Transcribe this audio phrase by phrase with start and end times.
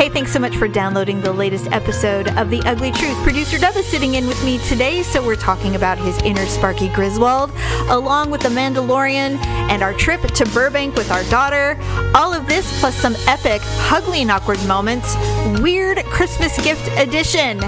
[0.00, 3.22] Hey, thanks so much for downloading the latest episode of The Ugly Truth.
[3.22, 6.88] Producer Dub is sitting in with me today, so we're talking about his inner Sparky
[6.88, 7.50] Griswold,
[7.90, 11.78] along with The Mandalorian and our trip to Burbank with our daughter.
[12.14, 13.60] All of this plus some epic,
[13.92, 15.16] ugly and awkward moments.
[15.60, 17.60] Weird Christmas gift edition.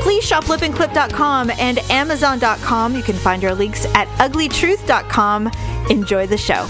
[0.00, 2.96] Please shop lipandclip.com and amazon.com.
[2.96, 5.52] You can find our links at uglytruth.com.
[5.90, 6.66] Enjoy the show.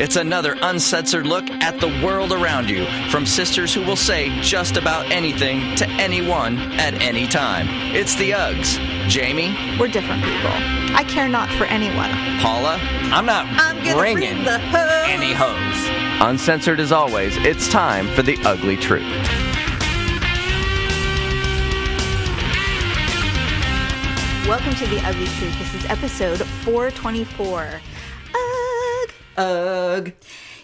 [0.00, 4.78] It's another uncensored look at the world around you from sisters who will say just
[4.78, 7.66] about anything to anyone at any time.
[7.94, 8.78] It's the Uggs.
[9.10, 10.50] Jamie, We're different people.
[10.96, 12.10] I care not for anyone.
[12.40, 12.78] Paula,
[13.12, 15.06] I'm not I'm gonna bringing bring the hose.
[15.06, 16.26] any hose.
[16.26, 19.04] uncensored as always, it's time for the ugly truth.
[24.48, 25.58] Welcome to The Ugly Truth.
[25.60, 27.80] This is episode 424.
[29.40, 30.12] Ugh.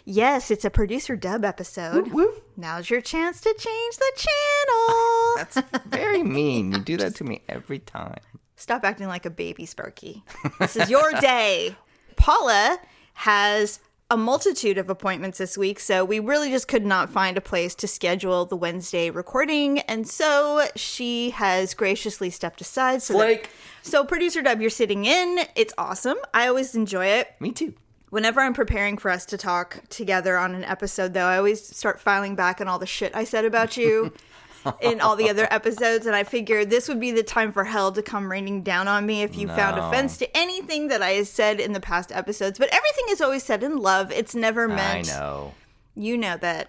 [0.04, 2.10] Yes, it's a producer dub episode.
[2.56, 5.34] Now's your chance to change the channel.
[5.36, 6.72] That's very mean.
[6.72, 8.20] You do that to me every time.
[8.54, 10.22] Stop acting like a baby, Sparky.
[10.60, 11.74] This is your day.
[12.16, 12.78] Paula
[13.14, 17.40] has a multitude of appointments this week, so we really just could not find a
[17.40, 23.02] place to schedule the Wednesday recording, and so she has graciously stepped aside.
[23.02, 23.48] So, that-
[23.82, 25.40] so producer Dub, you're sitting in.
[25.56, 26.16] It's awesome.
[26.32, 27.28] I always enjoy it.
[27.40, 27.74] Me too.
[28.10, 32.00] Whenever I'm preparing for us to talk together on an episode, though, I always start
[32.00, 34.12] filing back on all the shit I said about you
[34.80, 36.06] in all the other episodes.
[36.06, 39.06] And I figured this would be the time for hell to come raining down on
[39.06, 42.58] me if you found offense to anything that I said in the past episodes.
[42.60, 44.12] But everything is always said in love.
[44.12, 45.08] It's never meant.
[45.08, 45.54] I know.
[45.96, 46.68] You know that.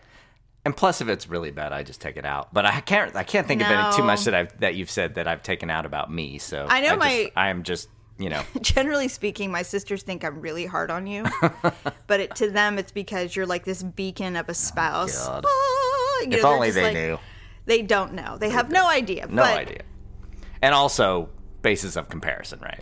[0.65, 2.53] And plus, if it's really bad, I just take it out.
[2.53, 3.15] But I can't.
[3.15, 5.69] I can't think of any too much that I've that you've said that I've taken
[5.69, 6.39] out about me.
[6.39, 8.43] So I know just- my- I am just you know.
[8.61, 11.25] Generally speaking, my sisters think I'm really hard on you.
[12.07, 15.27] but it, to them, it's because you're like this beacon of a spouse.
[15.27, 15.45] God.
[15.47, 17.19] Ah, you know, if only they like- knew.
[17.65, 18.37] They don't know.
[18.37, 19.27] They have no idea.
[19.27, 19.81] No but idea.
[20.61, 21.29] And also
[21.61, 22.81] basis of comparison, right?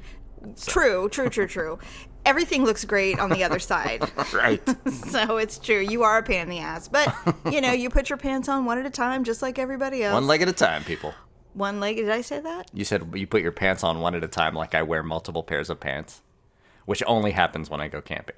[0.67, 1.79] True, true, true, true.
[2.23, 4.03] Everything looks great on the other side.
[4.31, 4.61] Right.
[4.93, 5.79] so it's true.
[5.79, 6.87] You are a pain in the ass.
[6.87, 7.13] But,
[7.51, 10.13] you know, you put your pants on one at a time, just like everybody else.
[10.13, 11.15] one leg at a time, people.
[11.55, 11.95] One leg.
[11.95, 12.69] Did I say that?
[12.73, 15.41] You said you put your pants on one at a time, like I wear multiple
[15.41, 16.21] pairs of pants,
[16.85, 18.35] which only happens when I go camping.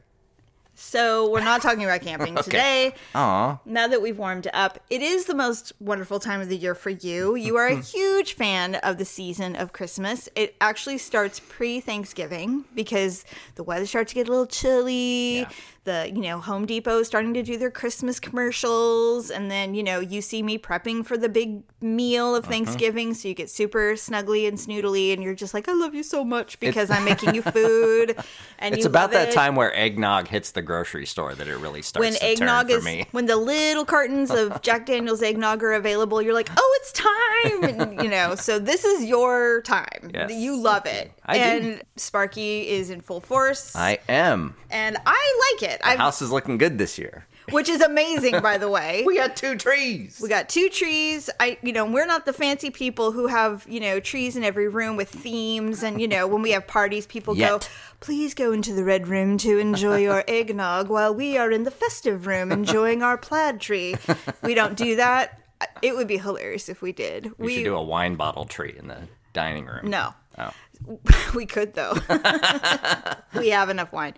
[0.80, 2.94] So we're not talking about camping today.
[3.16, 3.58] Aw.
[3.66, 6.92] Now that we've warmed up, it is the most wonderful time of the year for
[6.92, 7.34] you.
[7.34, 10.30] You are a huge fan of the season of Christmas.
[10.36, 13.26] It actually starts pre Thanksgiving because
[13.56, 15.40] the weather starts to get a little chilly.
[15.40, 15.50] Yeah.
[15.88, 19.32] The, you know, Home Depot starting to do their Christmas commercials.
[19.32, 22.38] And then, you know, you see me prepping for the big meal Uh-huh.
[22.40, 23.14] of Thanksgiving.
[23.14, 25.14] So you get super snuggly and snoodly.
[25.14, 28.16] And you're just like, I love you so much because I'm making you food.
[28.60, 31.82] And It's about that it time where eggnog hits the grocery store that it really
[31.82, 33.06] starts when to eggnog turn for is me.
[33.12, 37.64] when the little cartons of Jack Daniel's eggnog are available, you're like, oh, it's time,
[37.82, 38.36] and, you know.
[38.36, 40.12] So this is your time.
[40.14, 40.32] Yes.
[40.34, 41.44] You love it, I do.
[41.44, 44.56] and Sparky is in full force, I am.
[44.70, 45.77] and I like it.
[45.80, 47.26] The I, house is looking good this year.
[47.52, 49.04] which is amazing, by the way.
[49.08, 50.20] We got two trees.
[50.22, 51.30] We got two trees.
[51.40, 54.68] I, you know, we're not the fancy people who have, you know, trees in every
[54.68, 55.82] room with themes.
[55.82, 57.60] And, you know, when we have parties, people go,
[58.00, 61.72] please go into the red room to enjoy your eggnog while we are in the
[61.72, 63.96] festive room enjoying our plaid tree.
[64.42, 65.42] We don't do that.
[65.82, 67.32] It would be hilarious if we did.
[67.40, 69.90] we, should do a wine bottle tree in the dining room.
[69.90, 70.14] no.
[70.40, 70.52] Oh.
[71.36, 71.94] we could though.
[73.36, 74.14] we have enough wine.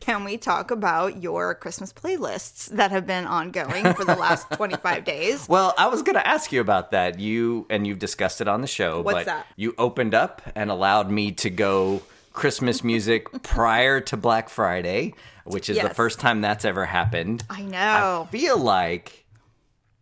[0.00, 5.04] Can we talk about your Christmas playlists that have been ongoing for the last 25
[5.04, 5.48] days?
[5.48, 7.18] Well, I was going to ask you about that.
[7.18, 9.46] You and you've discussed it on the show, What's but that?
[9.56, 12.02] you opened up and allowed me to go
[12.32, 15.14] Christmas music prior to Black Friday,
[15.44, 17.44] which is the first time that's ever happened.
[17.48, 18.26] I know.
[18.28, 19.24] I feel like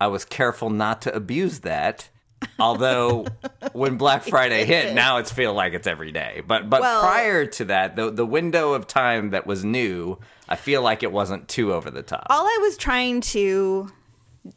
[0.01, 2.09] I was careful not to abuse that.
[2.59, 3.25] Although
[3.73, 6.41] when Black Friday hit, now it's feel like it's every day.
[6.45, 10.55] But but Well- prior to that, the the window of time that was new, I
[10.55, 12.27] feel like it wasn't too over the top.
[12.29, 13.89] all I was trying to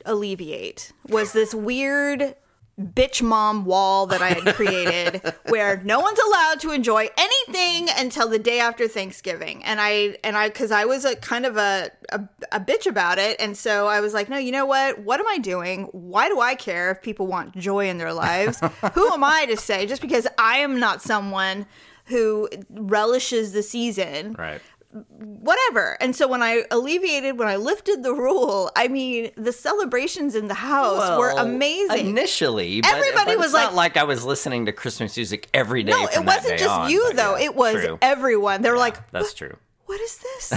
[0.04, 2.34] alleviate was this weird
[2.80, 8.28] bitch mom wall that I had created where no one's allowed to enjoy anything until
[8.28, 9.64] the day after Thanksgiving.
[9.64, 12.20] And I and I cuz I was a kind of a, a
[12.52, 14.98] a bitch about it and so I was like, "No, you know what?
[14.98, 15.84] What am I doing?
[15.92, 18.60] Why do I care if people want joy in their lives?
[18.94, 21.66] Who am I to say just because I am not someone
[22.06, 24.60] who relishes the season Right.
[25.08, 25.96] Whatever.
[26.00, 30.48] And so when I alleviated, when I lifted the rule, I mean, the celebrations in
[30.48, 32.08] the house were amazing.
[32.10, 35.48] Initially, but, Everybody but was it's like- not like I was listening to Christmas music
[35.54, 35.92] every day.
[35.92, 37.36] no, from it wasn't day just on, you though.
[37.36, 37.98] yeah, it was true.
[38.02, 38.62] everyone.
[38.62, 39.56] They were like, That's true.
[39.86, 40.52] What is this?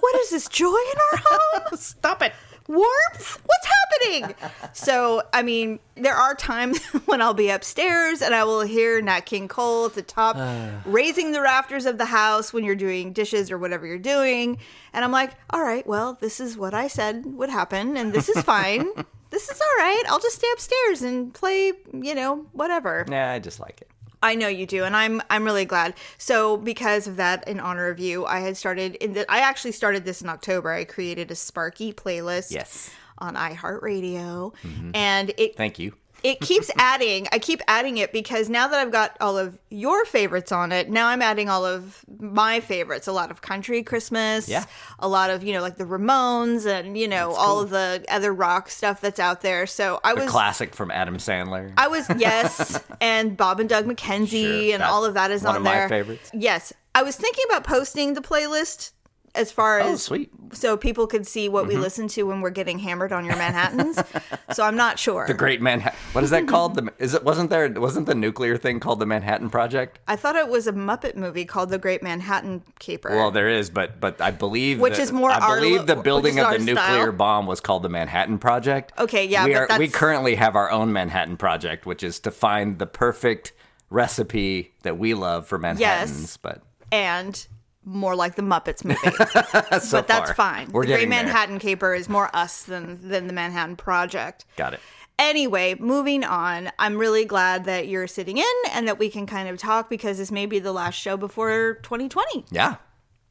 [0.00, 1.76] what is this joy in our home?
[1.78, 2.32] Stop it.
[2.68, 3.40] Warmth?
[3.44, 4.34] What's happening?
[4.72, 9.20] so, I mean, there are times when I'll be upstairs and I will hear Nat
[9.20, 10.70] King Cole at the top uh.
[10.84, 14.58] raising the rafters of the house when you're doing dishes or whatever you're doing.
[14.92, 18.28] And I'm like, all right, well, this is what I said would happen and this
[18.28, 18.86] is fine.
[19.30, 20.02] this is all right.
[20.08, 23.04] I'll just stay upstairs and play, you know, whatever.
[23.10, 23.90] Yeah, I just like it.
[24.22, 25.94] I know you do, and I'm I'm really glad.
[26.18, 29.72] So because of that, in honor of you, I had started in the, I actually
[29.72, 30.70] started this in October.
[30.70, 32.90] I created a Sparky playlist Yes.
[33.18, 34.90] on iHeartRadio, mm-hmm.
[34.94, 35.94] and it Thank you.
[36.22, 37.26] It keeps adding.
[37.32, 40.88] I keep adding it because now that I've got all of your favorites on it,
[40.90, 43.06] now I'm adding all of my favorites.
[43.06, 44.64] A lot of country Christmas, Yeah.
[44.98, 48.32] a lot of you know like the Ramones and you know all of the other
[48.34, 49.66] rock stuff that's out there.
[49.66, 51.72] So I The was classic from Adam Sandler.
[51.76, 55.50] I was yes, and Bob and Doug McKenzie Sure, and all of that is one
[55.50, 55.88] on of my there.
[55.88, 56.30] favorites.
[56.32, 58.92] Yes, I was thinking about posting the playlist
[59.36, 60.34] as far oh, as sweet.
[60.34, 60.54] Mm-hmm.
[60.54, 63.98] so people could see what we listen to when we're getting hammered on your Manhattans.
[64.52, 65.26] so I'm not sure.
[65.26, 65.98] The Great Manhattan.
[66.12, 66.74] What is that called?
[66.74, 67.70] The is it wasn't there?
[67.70, 69.98] Wasn't the nuclear thing called the Manhattan Project?
[70.08, 73.10] I thought it was a Muppet movie called The Great Manhattan Caper.
[73.10, 76.38] Well, there is, but but I believe Which is more I our believe the building
[76.38, 77.12] of the nuclear style.
[77.12, 78.92] bomb was called the Manhattan Project.
[78.98, 82.30] Okay, yeah, we but are we currently have our own Manhattan Project, which is to
[82.30, 83.52] find the perfect
[83.90, 86.36] recipe that we love for Manhattans.
[86.38, 86.62] But
[86.92, 87.46] and
[87.86, 88.98] more like the Muppets movie.
[89.80, 90.68] so but that's far, fine.
[90.72, 91.08] We're the Great there.
[91.08, 94.44] Manhattan Caper is more us than than the Manhattan Project.
[94.56, 94.80] Got it.
[95.18, 96.70] Anyway, moving on.
[96.78, 100.18] I'm really glad that you're sitting in and that we can kind of talk because
[100.18, 102.44] this may be the last show before 2020.
[102.50, 102.74] Yeah.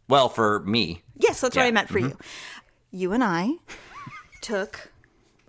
[0.08, 2.10] Well, for me, Yes, that's what I meant for Mm-hmm.
[2.10, 2.18] you.
[2.92, 3.50] You and I
[4.42, 4.92] took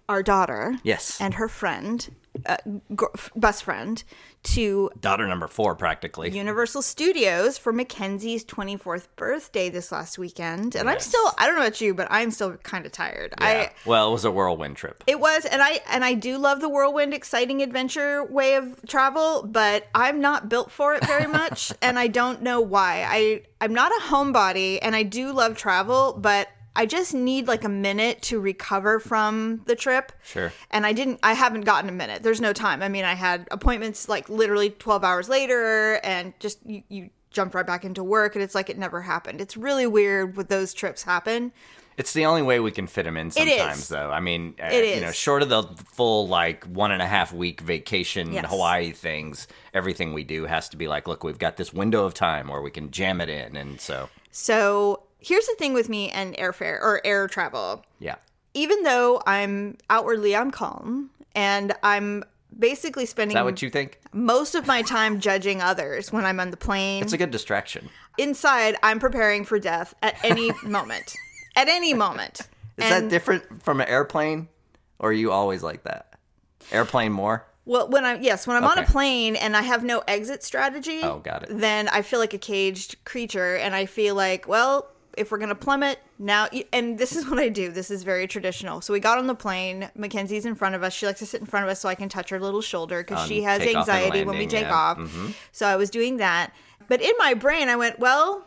[0.09, 1.21] our daughter Yes.
[1.21, 2.09] and her friend,
[2.45, 2.57] uh,
[2.95, 4.03] gr- best friend,
[4.43, 6.31] to daughter number four, practically.
[6.31, 10.77] Universal Studios for Mackenzie's 24th birthday this last weekend.
[10.77, 13.35] And I'm still, I don't know about you, but I'm still kind of tired.
[13.41, 13.47] Yeah.
[13.47, 15.03] I, well, it was a whirlwind trip.
[15.07, 19.43] It was, and I and I do love the whirlwind, exciting adventure way of travel,
[19.43, 23.05] but I'm not built for it very much, and I don't know why.
[23.09, 27.65] I I'm not a homebody, and I do love travel, but I just need like
[27.65, 30.13] a minute to recover from the trip.
[30.23, 30.53] Sure.
[30.71, 31.21] And I didn't.
[31.23, 32.23] I haven't gotten a minute.
[32.23, 32.83] There's no time.
[32.83, 36.83] I mean, I had appointments like literally 12 hours later, and just you.
[36.89, 39.43] you jumped right back into work and it's like it never happened.
[39.43, 41.53] It's really weird what those trips happen.
[41.97, 44.11] It's the only way we can fit them in sometimes, though.
[44.11, 47.33] I mean, uh, It you know, short of the full like one and a half
[47.33, 48.47] week vacation Yes.
[48.49, 52.13] Hawaii things, everything we do has to be like, look, we've got this window of
[52.13, 56.11] time where we can jam it in, and so So here's the thing with me
[56.11, 57.85] and airfare or air travel.
[57.99, 58.17] yeah,
[58.55, 62.25] Even though I'm outwardly I'm calm and I'm
[62.59, 64.01] basically is spending that what you think?
[64.13, 67.03] most of my time judging others when I'm on the plane.
[67.03, 67.89] It's a good distraction.
[68.19, 71.15] Inside, I'm preparing for death at any moment.
[71.55, 72.41] At any moment.
[72.79, 74.49] Is that different from an airplane,
[74.99, 76.15] or are you always like that?
[76.71, 77.47] Airplane more?
[77.65, 81.01] Well, when I'm yes, when I'm on a plane and I have no exit strategy,
[81.03, 81.49] Oh, got it.
[81.59, 85.55] Then I feel like a caged creature, and I feel like, well, if we're gonna
[85.55, 87.71] plummet now, and this is what I do.
[87.71, 88.81] This is very traditional.
[88.81, 89.91] So we got on the plane.
[89.95, 90.93] Mackenzie's in front of us.
[90.93, 93.03] She likes to sit in front of us so I can touch her little shoulder
[93.03, 94.95] because On she has anxiety when we take yeah.
[94.97, 95.27] Mm-hmm.
[95.27, 95.49] off.
[95.53, 96.53] So I was doing that,
[96.89, 98.47] but in my brain, I went, well,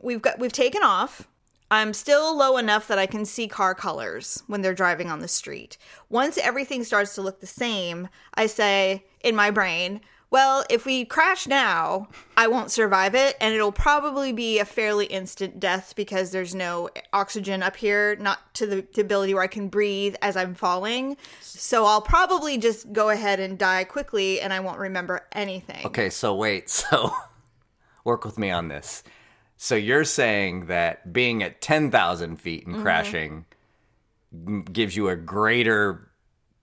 [0.00, 1.28] we've got we've taken off.
[1.70, 5.28] I'm still low enough that I can see car colors when they're driving on the
[5.28, 5.76] street.
[6.08, 10.00] Once everything starts to look the same, I say in my brain,
[10.34, 15.06] well, if we crash now, I won't survive it, and it'll probably be a fairly
[15.06, 19.68] instant death because there's no oxygen up here, not to the, ability where I can
[19.68, 21.16] breathe as I'm falling.
[21.40, 25.86] So I'll probably just go ahead and die quickly, and I won't remember anything.
[25.86, 27.14] Okay, so wait, so
[28.02, 29.04] work with me on this.
[29.56, 32.74] So you're saying that being at 10,000 feet Mm-hmm.
[32.74, 33.44] and crashing
[34.72, 36.10] gives you a greater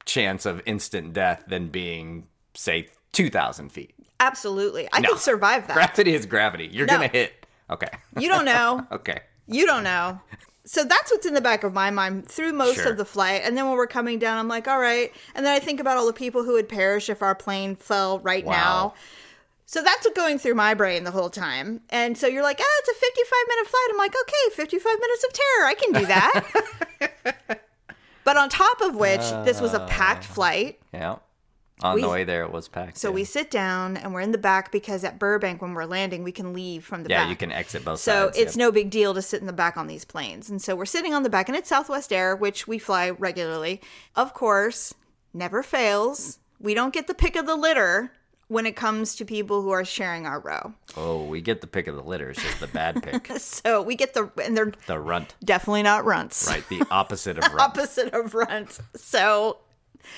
[0.04, 3.94] chance of instant death than being, say, 2,000 feet.
[4.20, 5.10] Absolutely, I No.
[5.10, 5.74] could survive that.
[5.74, 6.68] Gravity is gravity.
[6.72, 6.98] You're No.
[6.98, 7.46] going to hit.
[7.70, 7.90] Okay.
[8.20, 8.86] You don't know.
[8.92, 9.20] Okay.
[9.48, 10.20] You don't know.
[10.64, 12.92] So that's what's in the back of my mind through most Sure.
[12.92, 13.42] of the flight.
[13.44, 15.12] And then when we're coming down, I'm like, all right.
[15.36, 18.20] And then I think about all the people who would perish if our plane fell
[18.20, 18.54] right Wow.
[18.54, 18.94] now.
[19.66, 21.82] So that's what's going through my brain the whole time.
[21.90, 23.88] And so you're like, ah, it's a 55 minute flight.
[23.92, 25.66] I'm like, okay, 55 minutes of terror.
[25.68, 27.58] I can do that.
[28.24, 30.80] but on top of which, this was a packed flight.
[30.94, 31.16] Yeah.
[31.84, 32.98] On We- the way there, it was packed.
[32.98, 33.16] So yeah.
[33.16, 36.32] we sit down and we're in the back because at Burbank, when we're landing, we
[36.32, 37.26] can leave from the Yeah, back.
[37.26, 38.38] Yeah, you can exit both So sides.
[38.38, 38.60] So it's yep.
[38.60, 40.50] no big deal to sit in the back on these planes.
[40.50, 43.82] And so we're sitting on the back, and it's Southwest Air, which we fly regularly.
[44.16, 44.94] Of course,
[45.34, 46.40] never fails.
[46.60, 48.12] We don't get the pick of the litter
[48.48, 50.74] when it comes to people who are sharing our row.
[50.98, 52.30] Oh, we get the pick of the litter.
[52.32, 53.32] It's just the bad pick.
[53.40, 55.36] So we get the and they're the runt.
[55.44, 56.48] definitely not runts.
[56.50, 56.68] Right.
[56.68, 57.62] The opposite of runt.
[57.62, 58.82] Opposite of runts.
[58.98, 59.58] So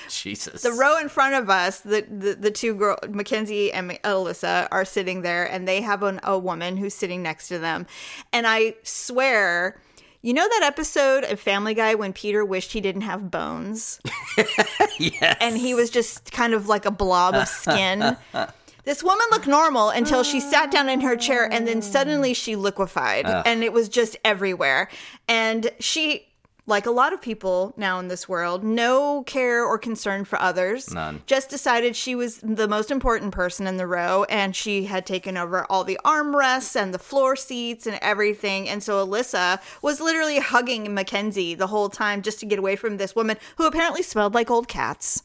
[0.09, 0.61] Jesus.
[0.61, 4.85] the row in front of us, the the, the two girls, Mackenzie and Alyssa are
[4.85, 7.85] sitting there, and they have an, a woman who's sitting next to them,
[8.31, 9.81] and I swear.
[10.25, 13.99] You know that episode of Family Guy when Peter wished he didn't have bones?
[14.97, 15.35] yes.
[15.41, 18.15] and he was just kind of like a blob of skin.
[18.85, 22.55] this woman looked normal until she sat down in her chair and then suddenly she
[22.55, 24.89] liquefied and it was just everywhere.
[25.27, 26.25] And she
[26.65, 30.93] like a lot of people now in this world, no care or concern for others.
[30.93, 31.21] None.
[31.25, 35.35] Just decided she was the most important person in the row and she had taken
[35.35, 38.69] over all the armrests and the floor seats and everything.
[38.69, 42.97] And so Alyssa was literally hugging Mackenzie the whole time just to get away from
[42.97, 45.23] this woman who apparently smelled like old cats.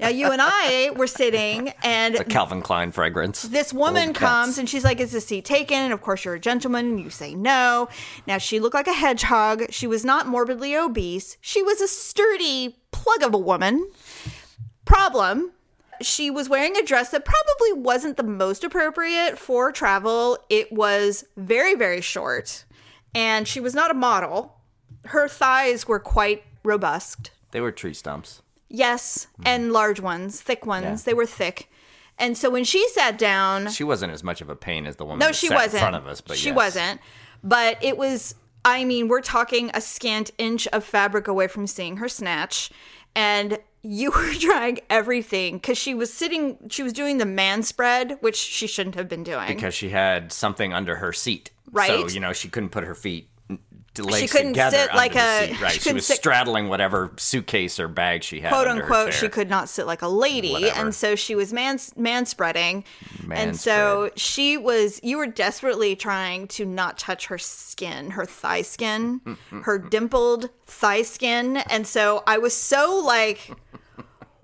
[0.00, 3.42] Now you and I were sitting and a Calvin Klein fragrance.
[3.42, 5.76] this woman comes and she's like, Is the seat taken?
[5.76, 7.88] And of course, you're a gentleman and you say no.
[8.26, 9.70] Now, she looked like a hedgehog.
[9.70, 11.36] She was not morbidly obese.
[11.40, 13.90] She was a sturdy plug of a woman.
[14.84, 15.52] Problem
[16.02, 20.38] she was wearing a dress that probably wasn't the most appropriate for travel.
[20.48, 22.64] It was very, very short.
[23.14, 24.56] And she was not a model.
[25.06, 27.30] Her thighs were quite robust.
[27.50, 28.42] They were tree stumps.
[28.70, 29.42] Yes, hmm.
[29.44, 30.84] and large ones, thick ones.
[30.84, 31.10] Yeah.
[31.10, 31.68] They were thick.
[32.18, 35.04] And so when she sat down, She wasn't as much of a pain as the
[35.04, 35.74] woman no, she sat wasn't.
[35.74, 36.56] in front of us, but she yes.
[36.56, 37.00] wasn't.
[37.42, 38.34] But it was.
[38.62, 42.70] I mean, we're talking a scant inch of fabric away from seeing her snatch,
[43.16, 46.58] and you were trying everything because she was sitting.
[46.68, 49.48] She was doing the man spread, which she shouldn't have been doing.
[49.48, 51.50] because she had something under her seat.
[51.72, 51.88] Right.
[51.88, 53.30] So, you know, she couldn't put her feet
[53.98, 55.60] legs couldn't together sit like a- seat.
[55.60, 55.72] Right.
[55.72, 58.52] she She, was sit- straddling whatever suitcase or bag she had.
[58.52, 60.80] quote unquote, she could not sit like a lady, Whatever.
[60.80, 62.84] and so she was man man spreading,
[63.30, 65.00] and so she was.
[65.02, 69.20] You were desperately trying to not touch her skin, her thigh skin,
[69.62, 73.50] her dimpled thigh skin, and so I was so like.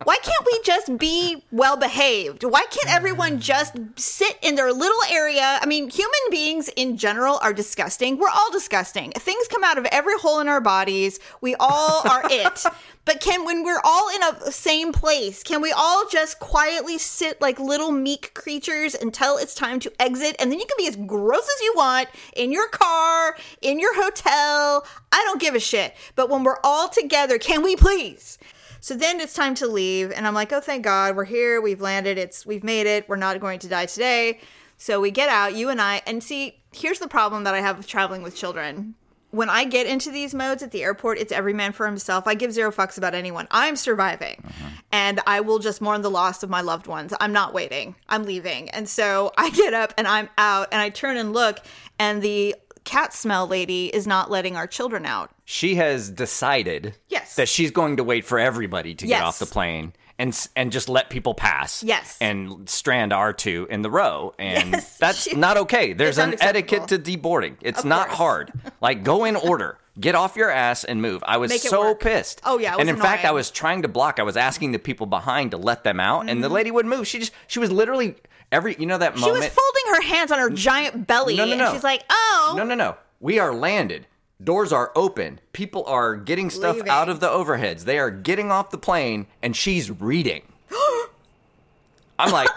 [0.07, 2.45] Why can't we just be well behaved?
[2.45, 5.59] Why can't everyone just sit in their little area?
[5.61, 8.17] I mean, human beings in general are disgusting.
[8.17, 9.11] We're all disgusting.
[9.11, 11.19] Things come out of every hole in our bodies.
[11.41, 12.65] We all are it.
[13.05, 17.41] But can when we're all in a same place, can we all just quietly sit
[17.41, 20.95] like little meek creatures until it's time to exit and then you can be as
[20.95, 24.87] gross as you want in your car, in your hotel.
[25.11, 25.97] I don't give a shit.
[26.15, 28.39] But when we're all together, can we please?
[28.81, 31.81] So then it's time to leave, and I'm like, oh, thank God, we're here, we've
[31.81, 34.41] landed, it's we've made it, we're not going to die today.
[34.79, 37.79] So we get out, you and I, and see, here's the problem that I have
[37.79, 38.95] with traveling with children.
[39.31, 42.27] When I get into these modes at the airport, it's every man for himself.
[42.27, 43.49] I give zero fucks about anyone.
[43.51, 44.69] I'm surviving, uh-huh.
[44.93, 47.13] and I will just mourn the loss of my loved ones.
[47.21, 47.97] I'm not waiting.
[48.09, 51.59] I'm leaving, and so I get up and I'm out, and I turn and look,
[51.99, 52.55] and the
[52.87, 55.31] cat smell lady is not letting our children out.
[55.45, 57.35] She has decided Yes.
[57.35, 59.19] that she's going to wait for everybody to Yes.
[59.19, 61.83] get off the plane and and just let people pass.
[61.83, 62.17] Yes.
[62.21, 64.35] And strand our two in the row.
[64.39, 65.93] And Yes, that's she- not okay.
[65.93, 67.57] There's an etiquette to deboarding.
[67.61, 68.19] It's Of not course.
[68.19, 68.53] hard.
[68.81, 69.79] Like go in order.
[69.99, 71.25] Get off your ass and move.
[71.27, 72.01] I was so work.
[72.01, 72.43] pissed.
[72.45, 74.21] Oh, yeah, and in fact, I was trying to block.
[74.21, 76.55] I was asking the people behind to let them out, and the mm-hmm.
[76.55, 77.07] lady wouldn't move.
[77.07, 78.15] She just she was literally
[78.53, 79.25] every you know that Mm-hmm.
[79.25, 81.37] She was folding her hands on her giant belly.
[81.37, 81.73] No, no, And no.
[81.73, 82.55] she's like, oh.
[82.57, 82.97] No, no, no.
[83.21, 84.07] We are landed.
[84.43, 85.41] Doors are open.
[85.53, 86.91] People are getting stuff Leaving.
[86.91, 87.85] out of the overheads.
[87.85, 90.43] They are getting off the plane, and she's reading.
[92.19, 92.49] I'm like,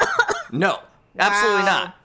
[0.51, 0.79] no,
[1.17, 1.65] absolutely Wow.
[1.65, 1.95] not,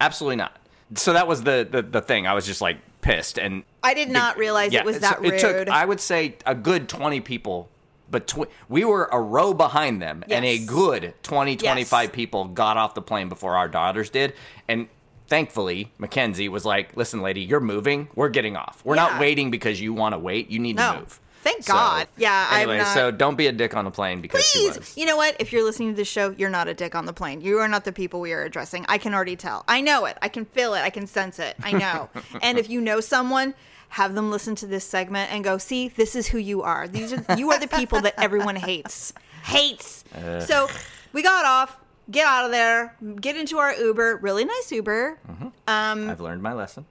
[0.00, 0.56] absolutely not.
[0.94, 2.26] So that was the, the the thing.
[2.26, 5.34] I was just like pissed, and I did not realize it was that rude.
[5.34, 7.68] It took, I would say, a good 20 people.
[8.10, 8.34] But
[8.68, 12.14] we were a row behind them, and a good 20, 25 Yes.
[12.14, 14.34] people got off the plane before our daughters did.
[14.68, 14.88] And
[15.28, 18.08] thankfully, Mackenzie was like, listen, lady, you're moving.
[18.14, 18.80] We're getting off.
[18.84, 19.08] We're Yeah.
[19.08, 20.50] not waiting because you want to wait.
[20.50, 20.92] You need No.
[20.92, 21.20] to move.
[21.42, 22.06] Thank God.
[22.18, 25.06] Yeah, I'm Anyway, not- so don't be a dick on the plane because Please, you
[25.06, 25.36] know what?
[25.38, 27.40] If you're listening to this show, you're not a dick on the plane.
[27.40, 28.84] You are not the people we are addressing.
[28.90, 29.64] I can already tell.
[29.66, 30.18] I know it.
[30.20, 30.80] I can feel it.
[30.80, 31.56] I can sense it.
[31.62, 32.10] I know.
[32.42, 33.54] and if you know someone,
[33.90, 36.88] have them listen to this segment and go, "See, this is who you are.
[36.88, 39.12] These are you are the people that everyone hates.
[39.44, 40.40] Hates." Uh.
[40.40, 40.68] so,
[41.12, 41.76] we got off.
[42.10, 42.96] Get out of there.
[43.20, 44.16] Get into our Uber.
[44.16, 45.18] Really nice Uber.
[45.30, 45.46] Mm-hmm.
[45.68, 46.84] Um, I've learned my lesson.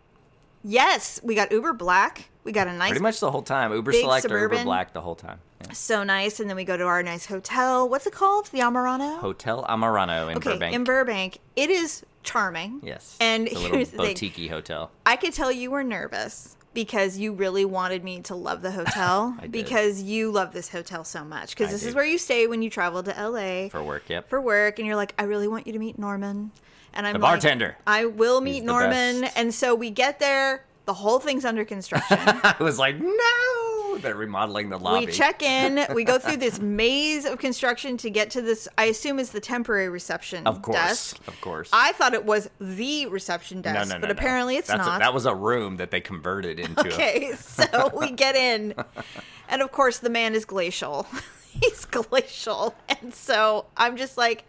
[0.64, 2.30] Yes, we got Uber Black.
[2.44, 3.72] We got a nice Pretty much the whole time.
[3.74, 5.40] Uber Select or Uber Black the whole time.
[5.62, 5.74] Yeah.
[5.74, 7.88] so nice and then we go to our nice hotel.
[7.90, 8.46] What's it called?
[8.48, 9.20] The Amarano?
[9.20, 10.74] Hotel Amarano in okay, Burbank.
[10.76, 11.40] in Burbank.
[11.58, 12.80] It is charming.
[12.84, 13.18] yes.
[13.20, 14.08] And It's a little here's the thing.
[14.14, 14.92] boutique hotel.
[15.06, 19.36] I could tell you were nervous because you really wanted me to love the hotel
[19.50, 21.50] because you love this hotel so much.
[21.56, 24.30] Because this is where you stay when you travel to LA For work, yep.
[24.30, 26.52] for work and you're like I really want you to meet Norman.
[26.94, 27.78] And I'm The like, bartender.
[27.86, 29.22] I will meet Norman.
[29.22, 29.38] best.
[29.38, 32.18] and so we get there the whole thing's under construction.
[32.20, 35.08] I was like, no, they're remodeling the lobby.
[35.08, 38.86] we check in we go through this maze of construction to get to this I
[38.86, 41.70] assume is the temporary reception Of course, desk of course.
[41.74, 44.90] I thought it was the reception desk no, no, no, but apparently it's That's a-
[44.92, 46.82] not that was a room that they converted into.
[46.90, 48.74] a- Okay, so we get in,
[49.50, 51.08] and of course, the man is glacial.
[51.52, 52.76] He's glacial.
[53.02, 54.46] And so I'm just like,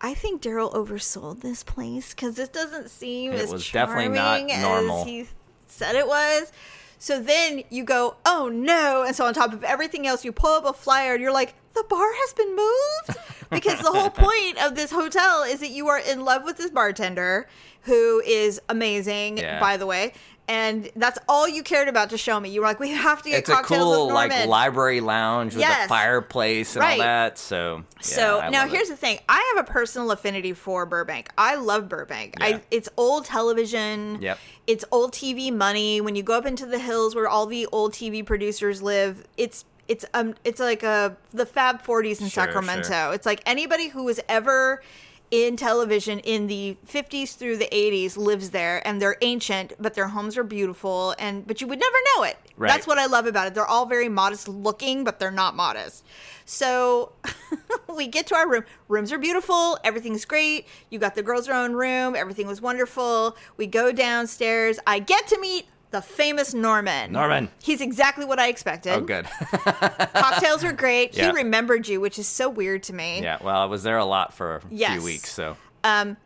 [0.00, 4.42] I think Daryl oversold this place because this doesn't seem It as was definitely not
[4.46, 5.00] normal.
[5.00, 5.26] as he
[5.66, 6.52] said it was.
[6.98, 9.04] So then you go, oh no.
[9.06, 11.54] And so on top of everything else, you pull up a flyer and you're like,
[11.74, 13.20] the bar has been moved?
[13.48, 16.72] Because the whole point of this hotel is that you are in love with this
[16.72, 17.46] bartender
[17.82, 19.60] who is amazing, Yeah.
[19.60, 20.14] by the way.
[20.48, 22.50] And that's all you cared about to show me.
[22.50, 24.48] You were like, we have to get It's a cocktails cool with like Norman.
[24.48, 25.86] library lounge with Yes.
[25.86, 26.92] a fireplace and Right.
[26.92, 27.36] all that.
[27.38, 28.76] So yeah, So I now love it.
[28.76, 29.18] here's the thing.
[29.28, 31.30] I have a personal affinity for Burbank.
[31.36, 32.36] I love Burbank.
[32.38, 32.46] Yeah.
[32.46, 34.18] I it's old television.
[34.20, 34.38] Yep.
[34.68, 36.00] It's old TV money.
[36.00, 39.64] When you go up into the hills where all the old TV producers live, it's
[39.88, 42.88] it's um it's like a the Fab 40s in Sure, Sacramento.
[42.88, 43.14] sure.
[43.14, 44.82] It's like anybody who was ever
[45.30, 50.08] in television in the 50s through the 80s lives there and they're ancient but their
[50.08, 52.36] homes are beautiful and but you would never know it.
[52.56, 52.68] Right.
[52.68, 53.54] that's what i love about it.
[53.54, 56.04] They're all very modest looking but they're not modest.
[56.44, 57.12] So
[57.94, 58.64] we get to our room.
[58.88, 59.78] Rooms are beautiful.
[59.82, 60.66] Everything's great.
[60.90, 62.14] You got the girls their own room.
[62.14, 63.36] Everything was wonderful.
[63.56, 64.78] We go downstairs.
[64.86, 67.12] I get to meet the famous Norman.
[67.12, 67.48] Norman.
[67.62, 68.92] He's exactly what I expected.
[68.92, 69.24] Oh, good.
[70.14, 71.16] Cocktails were great.
[71.16, 71.30] Yeah.
[71.30, 73.22] He remembered you, which is so weird to me.
[73.22, 73.38] yeah.
[73.42, 74.92] Well, I was there a lot for a Yes.
[74.94, 76.16] few weeks, so Um,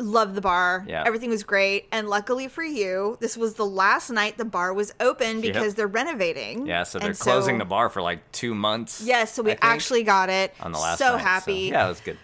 [0.00, 0.84] Love the bar.
[0.86, 1.02] Yeah.
[1.04, 1.88] Everything was great.
[1.90, 5.74] And luckily for you, this was the last night the bar was open because Yep.
[5.74, 6.66] they're renovating.
[6.68, 6.84] yeah.
[6.84, 9.00] So they're And closing the bar for like two months.
[9.04, 10.54] Yes, so we actually got it.
[10.60, 11.70] on the last so night, happy.
[11.72, 12.16] yeah, it was good.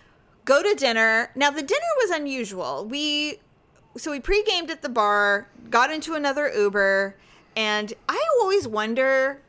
[0.44, 1.32] Go to dinner.
[1.34, 2.86] Now the dinner was unusual.
[2.88, 3.40] We
[3.96, 7.16] so we pre-gamed at the bar, got into another Uber,
[7.56, 9.40] and I always wonder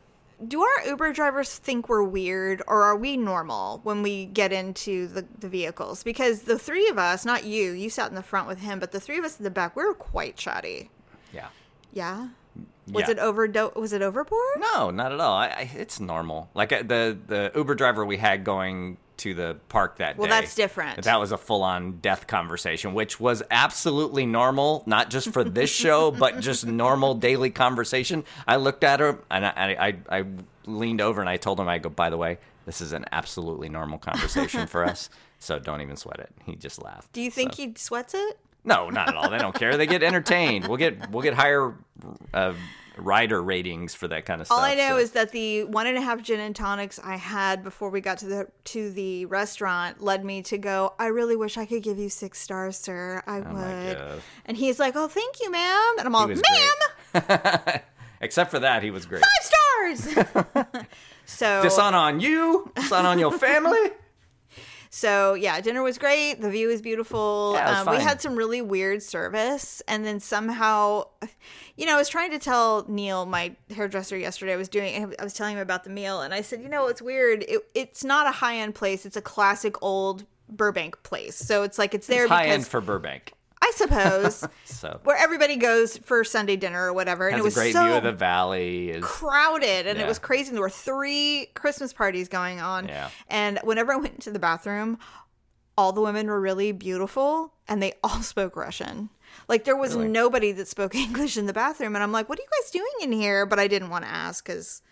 [0.46, 5.08] do our Uber drivers think we're weird or are we normal when we get into
[5.08, 6.04] the, the vehicles?
[6.04, 8.92] Because the three of us, not you, you sat in the front with him, but
[8.92, 10.90] the three of us in the back, we were quite chatty.
[11.34, 11.48] Yeah.
[11.94, 12.28] Yeah.
[12.92, 13.12] Was Yeah.
[13.12, 13.48] it over?
[13.78, 14.60] Was it overboard?
[14.74, 15.36] No, not at all.
[15.38, 16.50] I, I, it's normal.
[16.54, 20.32] Like uh, the the Uber driver we had going to the park that Well, day.
[20.32, 21.04] Well, that's different.
[21.04, 25.70] That was a full on death conversation, which was absolutely normal, not just for this
[25.74, 28.24] show, but just normal daily conversation.
[28.48, 30.26] I looked at her and I, I, I
[30.66, 33.70] leaned over and I told him, I go, by the way, this is an absolutely
[33.70, 35.10] normal conversation for us.
[35.40, 36.30] So don't even sweat it.
[36.46, 37.12] He just laughed.
[37.14, 38.40] Do you think So- he sweats it?
[38.68, 39.30] No, not at all.
[39.30, 39.78] They don't care.
[39.78, 40.68] They get entertained.
[40.68, 41.76] We'll get we'll get higher
[42.34, 42.54] uh,
[42.98, 44.58] rider ratings for that kind of stuff.
[44.58, 47.16] All I know so- is that the one and a half gin and tonics I
[47.16, 50.94] had before we got to the to the restaurant led me to go.
[51.00, 53.22] I really wish I could give you six stars, sir.
[53.28, 54.22] I oh my would.
[54.46, 57.82] And he's like, "Oh, thank you, ma'am." And I'm all, "Ma'am,
[58.22, 59.22] Except for that, he was great.
[59.22, 60.26] five stars."
[61.26, 63.92] so Dishonor on you, dishonor on your family.
[64.96, 66.40] So yeah, dinner was great.
[66.40, 67.52] The view was beautiful.
[67.56, 71.08] Yeah, was um, we had some really weird service, and then somehow,
[71.76, 74.54] you know, I was trying to tell Neil, my hairdresser, yesterday.
[74.54, 75.14] I was doing.
[75.20, 77.44] I was telling him about the meal, and I said, you know, it's weird.
[77.44, 79.06] It, it's not a high end place.
[79.06, 81.36] It's a classic old Burbank place.
[81.36, 83.34] So it's like it's there It's high because end for Burbank.
[83.68, 87.60] I suppose So where everybody goes for Sunday dinner or whatever, and it was a
[87.60, 88.90] great so view of the valley.
[88.92, 90.52] Is crowded and it was crazy.
[90.52, 92.88] There were three Christmas parties going on.
[92.88, 93.10] Yeah.
[93.28, 95.00] And whenever I went into the bathroom,
[95.78, 99.10] all the women were really beautiful and they all spoke Russian.
[99.48, 100.10] Like there was Really?
[100.10, 101.96] nobody that spoke English in the bathroom.
[101.96, 103.46] And I'm like, what are you guys doing in here?
[103.48, 104.84] But I didn't want to ask because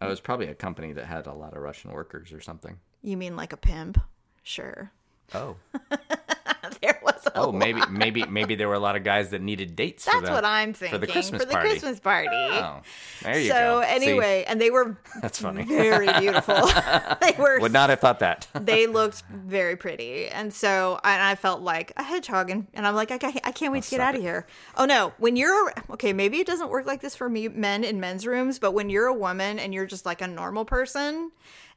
[0.00, 2.78] oh, it was probably a company that had a lot of Russian workers or something.
[3.02, 3.98] you mean like a pimp?
[4.42, 4.92] Sure.
[5.34, 5.56] Oh,
[6.82, 9.76] there was a oh, maybe maybe maybe there were a lot of guys that needed
[9.76, 10.04] dates.
[10.04, 10.98] for That's the- what I'm thinking.
[10.98, 11.68] for the Christmas for the party.
[11.70, 12.28] Christmas party.
[12.32, 12.80] Oh,
[13.22, 13.82] there you so go.
[13.82, 13.88] See?
[13.88, 15.64] anyway, and they were That's funny.
[15.64, 16.54] very beautiful.
[17.20, 18.46] they were would not have thought that.
[18.54, 22.94] they looked very pretty and so and i felt like a hedgehog and, and i'm
[22.94, 25.72] like I, can't- I can't wait to get out of here oh no when you're
[25.90, 28.88] okay maybe it doesn't work like this for me men in men's rooms but when
[28.90, 31.30] you're a woman and you're just like a normal person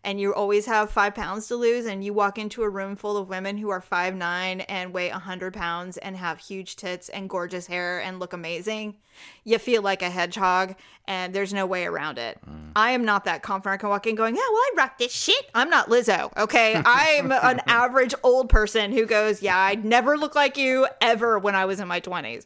[0.04, 3.18] and you always have five pounds to lose and you walk into a room full
[3.18, 7.10] of women who are five nine and weigh a 100 pounds and have huge tits
[7.10, 8.96] and gorgeous hair and look amazing
[9.44, 10.76] you feel like a hedgehog
[11.08, 12.40] and there's no way around it.
[12.50, 12.72] Mm.
[12.76, 13.74] I am not that confident.
[13.74, 15.50] I can walk in going yeah well i rock this shit.
[15.54, 16.82] I'm not lizzo okay?
[16.86, 21.56] I'm an average old person who goes yeah i'd never look like you ever when
[21.56, 22.46] i was in my 20s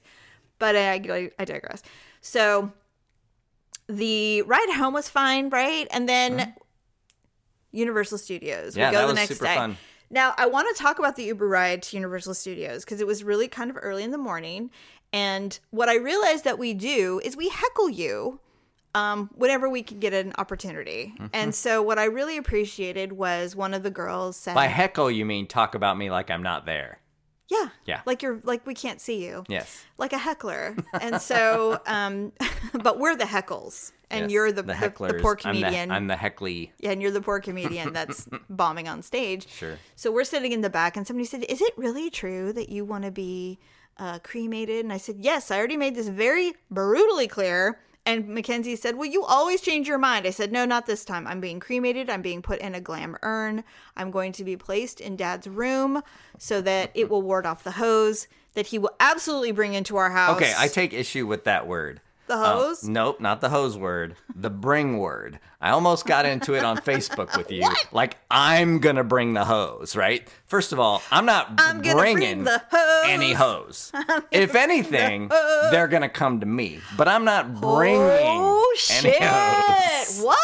[0.59, 1.83] but i, I digress.
[2.21, 2.71] So
[3.87, 5.87] the ride home was fine, right?
[5.91, 6.51] And then mm-hmm.
[7.77, 8.75] Universal Studios.
[8.75, 9.55] Yeah, we go that the was next super day.
[9.55, 9.77] fun.
[10.09, 13.23] Now, I want to talk about the Uber ride to Universal Studios because it was
[13.23, 14.71] really kind of early in the morning.
[15.13, 18.39] And what I realized that we do is we heckle you
[18.95, 21.13] um, whenever we can get an opportunity.
[21.15, 21.27] Mm-hmm.
[21.33, 25.25] And so, what I really appreciated was one of the girls said, By heckle, you
[25.25, 26.99] mean talk about me like I'm not there.
[27.49, 28.01] "Yeah, Yeah.
[28.05, 29.85] like you're like we can't see you." Yes.
[29.97, 30.75] like a heckler.
[30.99, 32.31] And so, um,
[32.73, 34.31] but we're the heckles, and Yes.
[34.31, 35.21] you're the, the, the hecklers.
[35.21, 35.91] poor the- comedian.
[35.91, 36.71] I'm the, heckly.
[36.79, 39.47] yeah, and you're the poor comedian that's bombing on stage.
[39.49, 39.77] Sure.
[39.95, 42.85] So we're sitting in the back, and somebody said, "Is it really true that you
[42.85, 43.59] want to be
[43.97, 48.77] uh, cremated?" And I said, "Yes, I already made this very brutally clear." And Mackenzie
[48.77, 50.25] said, Well, you always change your mind.
[50.25, 51.27] I said, No, not this time.
[51.27, 52.09] I'm being cremated.
[52.09, 53.65] I'm being put in a glam urn.
[53.97, 56.01] I'm going to be placed in dad's room
[56.37, 60.09] so that it will ward off the hose that he will absolutely bring into our
[60.09, 60.37] house.
[60.37, 61.99] Okay, I take issue with that word.
[62.27, 62.83] The Uh, hose?
[62.83, 64.15] nope, not the hose word.
[64.35, 65.39] The bring word.
[65.61, 67.67] I almost got into it on Facebook with you.
[67.91, 70.27] Like I'm gonna bring the hose, right?
[70.45, 73.03] First of all, I'm not I'm gonna bring bringing the hose.
[73.05, 73.91] any hose.
[74.31, 75.29] If anything,
[75.71, 76.79] they're gonna come to me.
[76.97, 79.23] But I'm not bringing Oh, any shit.
[79.23, 80.21] hose.
[80.21, 80.37] What?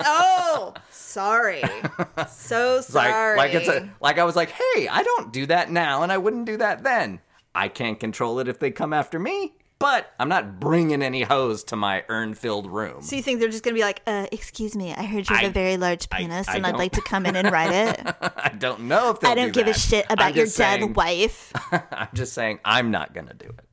[0.00, 1.62] Oh, sorry.
[2.30, 3.36] So Like, sorry.
[3.36, 6.18] like it's a like I was like, hey, I don't do that now, and I
[6.18, 7.20] wouldn't do that then.
[7.54, 9.54] I can't control it if they come after me.
[9.80, 13.00] But I'm not bringing any hose to my urn-filled room.
[13.02, 15.36] So you think they're just going to be like, uh, excuse me, I heard you
[15.36, 17.72] have I- a very large penis I and I'd like to come in and ride
[17.72, 18.16] it.
[18.36, 21.52] I don't know if I don't do give a shit about your just dead wife.
[21.92, 23.64] I'm just saying I'm not gonna do it.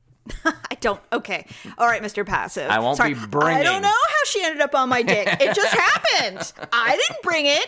[0.70, 1.00] I don't.
[1.12, 1.46] Okay.
[1.76, 2.24] All right, Mr.
[2.24, 2.70] Passive.
[2.70, 3.14] I won't Sorry.
[3.14, 3.56] be bringing.
[3.58, 5.26] I don't know how she ended up on my dick.
[5.40, 6.52] It just happened.
[6.72, 7.66] I didn't bring it.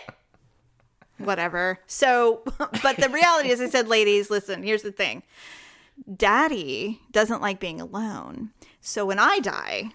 [1.19, 1.81] Whatever.
[1.89, 2.43] So,
[2.83, 5.23] but the reality is, I said, ladies, listen, here's the thing.
[6.17, 8.51] Daddy doesn't like being alone.
[8.81, 9.91] So when I die,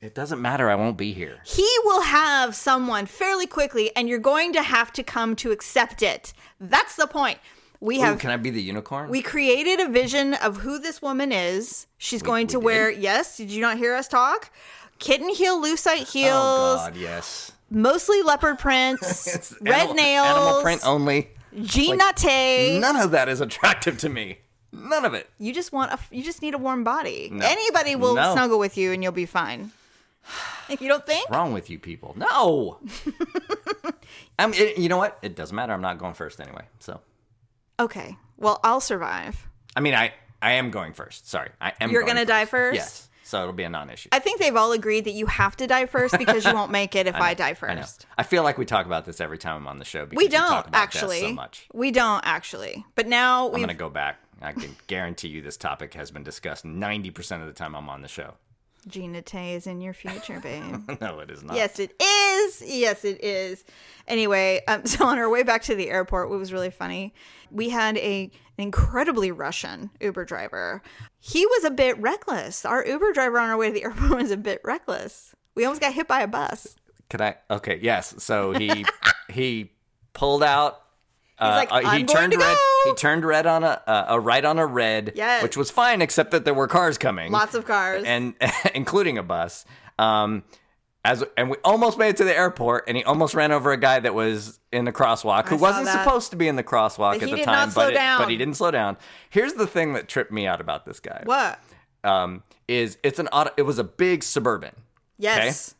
[0.00, 0.68] It doesn't matter.
[0.68, 1.38] I won't be here.
[1.44, 6.02] he will have someone fairly quickly, and you're going to have to come to accept
[6.02, 6.32] it.
[6.60, 7.38] That's the point.
[7.80, 9.10] We Ooh, have can I be the unicorn?
[9.10, 11.86] we created a vision of who this woman is.
[11.98, 13.36] She's going to we wear yes.
[13.36, 14.50] Did you not hear us talk?
[14.98, 17.52] Kitten heel, lucite oh, heels, oh God, yes.
[17.70, 21.28] mostly leopard prints, red animal, nails, Animal print only.
[21.62, 22.80] jean like- nate.
[22.80, 24.38] None of that is attractive to me.
[24.76, 25.28] None of it.
[25.38, 25.98] You just want a.
[26.10, 27.30] You just need a warm body.
[27.32, 27.44] No.
[27.46, 28.32] Anybody will No.
[28.34, 29.72] snuggle with you, and you'll be fine.
[30.68, 31.28] You don't think?
[31.28, 32.14] What's Wrong with you people?
[32.16, 32.78] No.
[34.38, 34.52] I'm.
[34.54, 35.18] It, you know what?
[35.22, 35.72] It doesn't matter.
[35.72, 36.64] I'm not going first anyway.
[36.80, 37.00] So,
[37.78, 38.16] Okay.
[38.36, 39.48] Well, I'll survive.
[39.74, 40.12] I mean, I
[40.42, 41.28] I am going first.
[41.28, 41.90] Sorry, I am.
[41.90, 42.74] You're going gonna die first?
[42.76, 43.02] Yes.
[43.22, 44.08] So it'll be a non-issue.
[44.12, 46.94] I think they've all agreed that you have to die first because you won't make
[46.94, 47.54] it if I, die I know.
[47.80, 48.06] first.
[48.16, 50.06] I feel like we talk about this every time I'm on the show.
[50.06, 51.20] Because We don't actually.
[51.22, 51.66] so much.
[51.74, 52.84] We don't actually.
[52.94, 54.18] But now I'm gonna go back.
[54.40, 58.02] I can guarantee you this topic has been discussed 90% of the time I'm on
[58.02, 58.34] the show.
[58.88, 60.88] Gina Tay is in your future, babe.
[61.00, 61.56] no, it is not.
[61.56, 62.62] yes, it is.
[62.64, 63.64] Yes, it is.
[64.06, 67.12] Anyway, um, so on our way back to the airport, what was really funny,
[67.50, 70.82] we had a an incredibly Russian Uber driver.
[71.20, 72.64] He was a bit reckless.
[72.64, 75.34] Our Uber driver on our way to the airport was a bit reckless.
[75.54, 76.76] We almost got hit by a bus.
[77.10, 77.36] Could I?
[77.50, 78.14] Okay, yes.
[78.22, 78.84] So he
[79.28, 79.72] he
[80.12, 80.80] pulled out.
[81.38, 82.56] Uh, like, uh, he "I'm going turned red.
[82.56, 85.42] go." He turned red on a uh, a right on a red, Yes.
[85.42, 88.04] which was fine, except that there were cars coming, Lots of cars.
[88.06, 88.34] and
[88.74, 89.64] including a bus.
[89.98, 90.44] Um,
[91.04, 93.76] as and we almost made it to the airport, and he almost ran over a
[93.76, 96.02] guy that was in the crosswalk who wasn't that.
[96.04, 98.54] supposed to be in the crosswalk But at the time, but it- but he didn't
[98.54, 98.96] slow down.
[99.30, 101.22] Here's the thing that tripped me out about this guy.
[101.24, 101.60] what?
[102.02, 104.74] Um, is it's an auto, it was a big suburban.
[105.16, 105.75] Yes.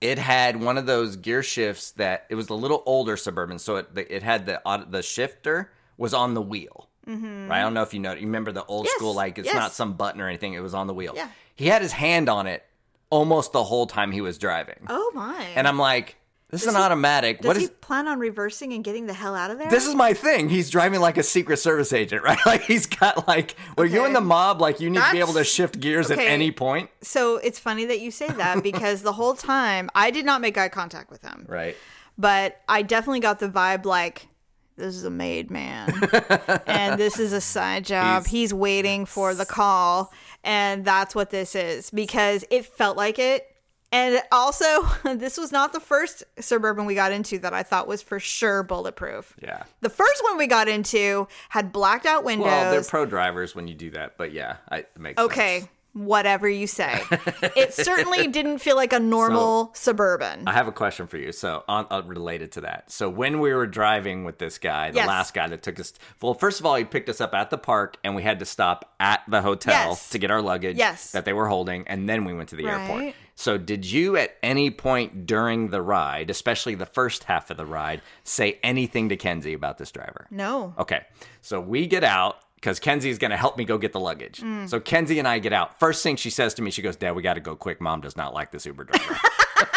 [0.00, 3.76] It had one of those gear shifts that it was a little older suburban, so
[3.76, 6.88] it it had the the shifter was on the wheel.
[7.06, 7.48] Mm-hmm.
[7.48, 7.58] Right?
[7.60, 8.12] I don't know if you know.
[8.12, 9.54] You remember the old Yes, school, like it's yes.
[9.54, 10.52] not some button or anything.
[10.54, 11.12] It was on the wheel.
[11.16, 11.28] Yeah.
[11.54, 12.64] He had his hand on it
[13.08, 15.40] almost the whole time he was driving, Oh my.
[15.54, 16.16] and I'm like,
[16.50, 17.40] this is an he- automatic.
[17.40, 17.70] Does What he is?
[17.70, 19.68] plan on reversing and getting the hell out of there?
[19.68, 20.48] This is my thing.
[20.48, 22.38] He's driving like a secret service agent, right?
[22.46, 24.60] Like he's got like, were you in the mob?
[24.60, 26.26] Like you need to be able to shift gears okay.
[26.26, 30.10] at any point, so it's funny that you say that because the whole time I
[30.10, 31.44] did not make eye contact with him.
[31.48, 31.76] right?
[32.18, 34.28] but I definitely got the vibe like
[34.76, 35.90] this is a made man
[36.66, 38.22] and this is a side job.
[38.26, 40.12] He's- He's, waiting for the call,
[40.44, 43.50] and that's what this is because it felt like it.
[43.92, 44.64] And also,
[45.14, 48.62] this was not the first suburban we got into that I thought was for sure
[48.62, 49.36] bulletproof.
[49.42, 49.62] Yeah.
[49.80, 52.46] The first one we got into had blacked out windows.
[52.46, 55.32] Well, they're pro drivers when you do that, but yeah, I, it makes sense.
[55.32, 55.60] Okay.
[55.60, 55.70] sense.
[55.96, 57.00] Whatever you say.
[57.56, 60.46] it certainly didn't feel like a normal suburban.
[60.46, 61.32] I have a question for you.
[61.32, 62.90] So, on, uh, related to that.
[62.92, 65.08] So, when we were driving with this guy, the Yes.
[65.08, 67.56] last guy that took us, well, first of all, he picked us up at the
[67.56, 70.10] park and we had to stop at the hotel Yes.
[70.10, 71.12] to get our luggage Yes.
[71.12, 71.88] that they were holding.
[71.88, 73.14] And then we went to the airport.
[73.34, 77.66] So, did you at any point during the ride, especially the first half of the
[77.66, 80.26] ride, say anything to Kenzie about this driver?
[80.30, 80.74] no.
[80.78, 81.06] Okay.
[81.40, 84.40] So we get out because Kenzie is going to help me go get the luggage.
[84.40, 84.68] Mm.
[84.68, 85.78] So Kenzie and I get out.
[85.78, 87.80] First thing she says to me, she goes, Dad, we got to go quick.
[87.80, 89.16] Mom does not like this Uber driver.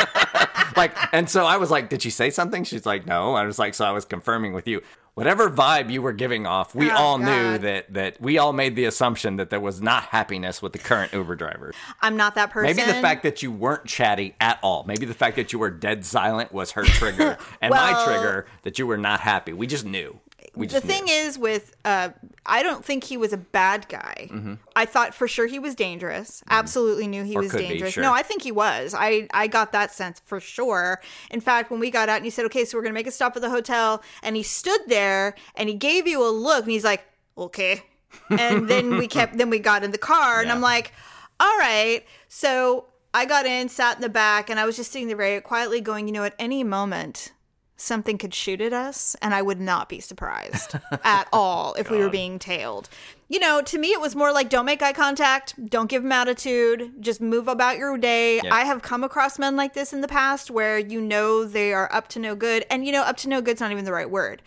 [0.76, 2.64] like, and so I was like, Did she say something?
[2.64, 3.36] She's like, No.
[3.36, 4.82] I was like, So I was confirming with you.
[5.14, 8.76] Whatever vibe you were giving off, we Oh, all knew that that we all made
[8.76, 11.74] the assumption that there was not happiness with the current Uber driver.
[12.02, 12.76] I'm not that person.
[12.76, 14.84] Maybe the fact that you weren't chatty at all.
[14.86, 18.80] Maybe the fact that you were dead silent was her trigger, and my trigger that
[18.80, 19.54] you were not happy.
[19.54, 20.20] We just knew.
[20.56, 21.14] We the thing knew.
[21.14, 22.10] is with uh
[22.46, 24.30] i don't think he was a bad guy.
[24.76, 26.44] I thought for sure he was dangerous.
[26.50, 27.40] Absolutely knew he Mm-hmm.
[27.40, 27.94] Or was could be, dangerous.
[27.94, 28.04] sure.
[28.04, 28.94] no i think he was.
[28.98, 31.02] I i got that sense for sure.
[31.32, 33.12] In fact when we got out and he said okay so we're gonna make a
[33.12, 36.72] stop at the hotel and he stood there and he gave you a look and
[36.72, 37.06] he's like
[37.38, 37.84] okay.
[38.30, 40.92] And then we kept then we got in the car and i'm like
[41.40, 42.04] all right.
[42.28, 45.42] So i got in sat in the back and i was just sitting there very
[45.42, 47.32] quietly going you know at any moment
[47.80, 51.98] something could shoot at us and I would not be surprised at all if we
[51.98, 52.90] were being tailed.
[53.28, 56.12] You know, to me it was more like don't make eye contact, don't give them
[56.12, 58.42] attitude, just move about your day.
[58.44, 58.54] Yeah.
[58.54, 61.92] I have come across men like this in the past where you know they are
[61.94, 64.10] up to no good and you know up to no good's not even the right
[64.10, 64.42] word.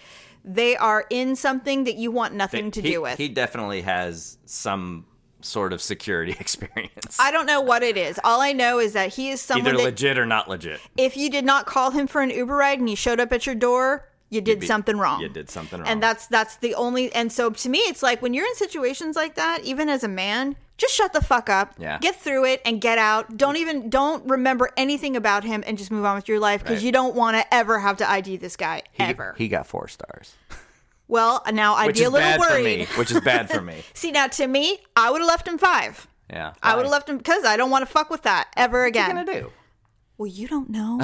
[0.45, 3.17] They are in something that you want nothing to he, do with.
[3.17, 5.07] He definitely has some
[5.45, 7.17] sort of security experience.
[7.21, 8.19] I don't know what it is.
[8.25, 10.81] All I know is that he is someone Either that legit or not legit.
[10.97, 13.47] if you did not call him for an Uber ride and he showed up at
[13.47, 15.21] your door, you did be- something wrong.
[15.21, 15.89] you did something wrong.
[15.89, 19.15] And that's that's the only and so to me it's like when you're in situations
[19.17, 21.75] like that, even as a man, just shut the fuck up.
[21.79, 21.99] Yeah.
[21.99, 23.37] Get through it and get out.
[23.37, 26.77] Don't even don't remember anything about him and just move on with your life because
[26.79, 26.85] Right.
[26.87, 29.35] you don't want to ever have to ID this guy He, ever.
[29.37, 30.33] he got four stars,
[31.13, 32.65] well, now I'd which be a little worried.
[32.81, 32.87] me.
[32.97, 33.83] Which is bad for me.
[33.95, 36.09] See now to me, I would have left him 5.
[36.31, 38.85] Yeah, I would have left him because I don't want to fuck with that ever
[38.87, 39.15] again.
[39.17, 39.35] What again.
[39.35, 39.53] you gonna do?
[40.17, 40.99] Well, you don't know.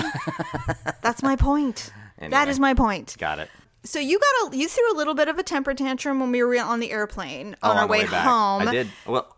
[1.03, 1.93] That's my point.
[2.19, 2.51] That Anyway.
[2.51, 3.17] is my point.
[3.19, 3.51] Got it.
[3.85, 6.43] So you got a you threw a little bit of a temper tantrum when we
[6.43, 8.25] were on the airplane Oh, on our way, back.
[8.25, 8.67] home.
[8.67, 8.89] I did.
[9.07, 9.37] Well,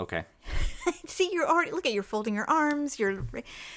[0.00, 0.24] okay.
[1.06, 2.98] See, you're already look at you're folding your arms.
[2.98, 3.26] You're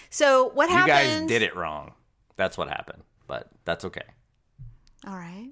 [0.10, 0.88] so what happened?
[0.88, 1.94] You guys did it wrong.
[2.36, 3.04] That's what happened.
[3.28, 4.04] But that's okay.
[5.06, 5.52] All right,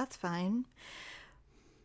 [0.00, 0.64] that's fine.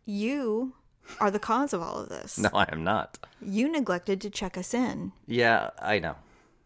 [0.06, 0.72] You
[1.20, 2.38] are the cause of all of this.
[2.42, 3.18] No, I am not.
[3.42, 5.12] You neglected to check us in.
[5.26, 6.16] Yeah, I know.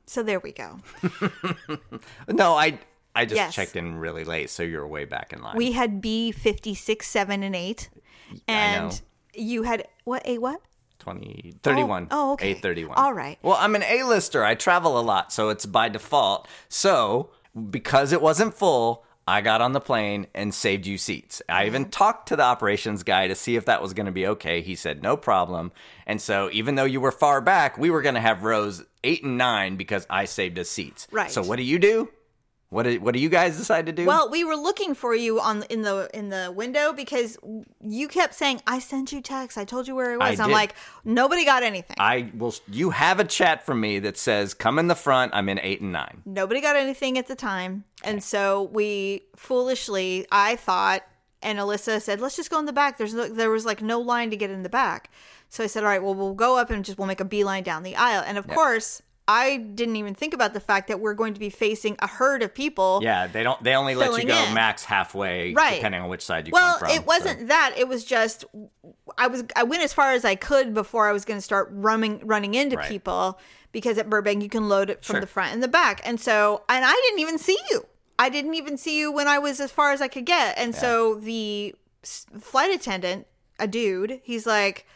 [0.07, 0.79] So there we go.
[2.29, 2.79] No, I
[3.17, 3.53] I just Yes.
[3.55, 5.57] checked in really late, so you're way back in line.
[5.57, 7.91] We had B fifty six, seven, and eight,
[8.47, 9.01] and
[9.35, 10.61] you had what a what?
[11.01, 12.09] 20, 31.
[12.11, 12.51] oh, oh okay.
[12.51, 12.97] 831.
[12.99, 13.39] All right.
[13.43, 14.45] Well, I'm an A-lister.
[14.45, 16.47] I travel a lot, so it's by default.
[16.69, 17.31] So,
[17.71, 21.41] because it wasn't full, I got on the plane and saved you seats.
[21.49, 24.27] I even talked to the operations guy to see if that was going to be
[24.27, 24.61] okay.
[24.61, 25.73] He said no problem.
[26.07, 29.25] And so, even though you were far back, we were going to have rows 8
[29.25, 31.07] and 9 because I saved us seats.
[31.13, 31.31] Right.
[31.31, 32.09] So, what do you do?
[32.71, 34.07] What do, what do you guys decide to do?
[34.07, 37.37] Well, we were looking for you on in the in the window because
[37.85, 39.59] you kept saying, "I sent you text.
[39.59, 40.55] I told you where I was." I I'm did.
[40.55, 41.97] like, nobody got anything.
[41.99, 42.55] I will.
[42.71, 45.33] You have a chat from me that says, "Come in the front.
[45.35, 46.23] I'm in eight and nine.
[46.25, 51.03] nobody got anything at the time, and so we foolishly, I thought,
[51.43, 53.99] and Alyssa said, "Let's just go in the back." There's no, there was like no
[53.99, 55.11] line to get in the back,
[55.49, 57.65] so I said, "All right, well, we'll go up and just we'll make a beeline
[57.65, 59.03] down the aisle." And of course,
[59.33, 62.43] I didn't even think about the fact that we're going to be facing a herd
[62.43, 62.99] of people.
[63.03, 63.63] Yeah, they don't.
[63.63, 64.55] They only let you go in.
[64.55, 65.77] max halfway, Right.
[65.77, 66.97] depending on which side you Well, come from.
[66.97, 67.75] it wasn't that.
[67.77, 68.45] It was just
[69.17, 71.69] I was I went as far as I could before I was going to start
[71.71, 72.89] running running into Right.
[72.89, 73.39] people
[73.73, 75.21] because at Burbank you can load it from Sure.
[75.21, 76.01] the front and the back.
[76.05, 77.87] And so and I didn't even see you.
[78.19, 80.59] I didn't even see you when I was as far as I could get.
[80.59, 81.75] And so the
[82.41, 83.27] flight attendant,
[83.59, 84.87] a dude, he's like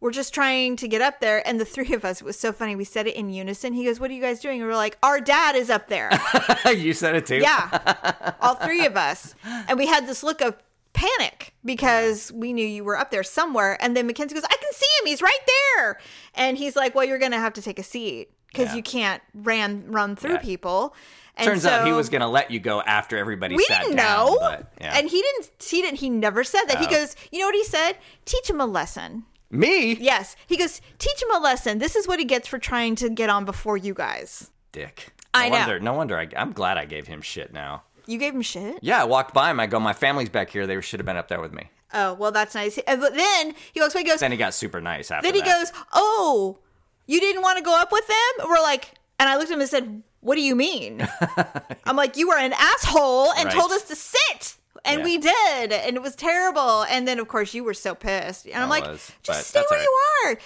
[0.00, 2.52] we're just trying to get up there and the three of us it was so
[2.52, 4.76] funny we said it in unison he goes what are you guys doing and we're
[4.76, 6.10] like our dad is up there
[6.74, 7.38] you said it too.
[7.38, 9.34] yeah, all three of us.
[9.68, 10.56] And we had this look of
[10.92, 13.76] panic because we knew you were up there somewhere.
[13.80, 15.06] And then Mackenzie goes, I can see him.
[15.06, 15.38] He's right
[15.76, 15.98] there.
[16.34, 18.76] And he's like, Well, you're going to have to take a seat because Yeah.
[18.76, 20.38] you can't ran run through Yeah.
[20.38, 20.94] people.
[21.36, 23.96] And Turns out he was going to let you go after everybody we sat didn't
[23.96, 24.26] down.
[24.26, 24.38] know.
[24.40, 24.98] But, yeah.
[24.98, 26.78] And he didn't, he didn't, he never said that.
[26.78, 26.90] He Oh.
[26.90, 27.92] goes, You know what he said?
[28.24, 29.24] Teach him a lesson.
[29.50, 30.36] Me, Yes.
[30.46, 31.78] He goes, Teach him a lesson.
[31.78, 34.50] This is what he gets for trying to get on before you guys.
[34.72, 35.12] dick.
[35.34, 35.58] No I know.
[35.58, 36.18] Wonder, no wonder.
[36.18, 37.82] I, I'm glad I gave him shit now.
[38.06, 38.78] You gave him shit?
[38.82, 39.60] Yeah, I walked by him.
[39.60, 40.66] I go, my family's back here.
[40.66, 41.70] They should have been up there with me.
[41.94, 42.78] Oh, well, that's nice.
[42.86, 45.34] And But then he walks away, he goes, Then he got super nice after Then
[45.34, 45.70] he that.
[45.70, 46.58] goes, "Oh,
[47.06, 48.48] You didn't want to go up with them?
[48.48, 51.06] We're like, and I looked at him and said, What do you mean?
[51.84, 53.54] I'm like, You were an asshole and Right.
[53.54, 54.56] told us to sit.
[54.88, 55.04] And Yeah.
[55.04, 55.72] we did.
[55.72, 56.82] And it was terrible.
[56.84, 58.46] And then, of course, you were so pissed.
[58.46, 59.96] And I'm like, was, Just stay where all you
[60.26, 60.38] are.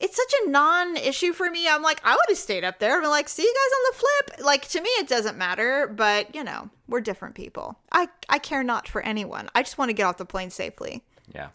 [0.00, 1.68] It's such a non issue for me.
[1.68, 3.00] I'm like, I would have stayed up there.
[3.00, 3.98] I'm like, see you guys on the
[4.36, 4.46] flip.
[4.46, 5.86] Like, to me, it doesn't matter.
[5.88, 7.78] But, you know, we're different people.
[7.90, 9.48] I, I care not for anyone.
[9.54, 11.02] I just want to get off the plane safely.
[11.34, 11.48] Yeah.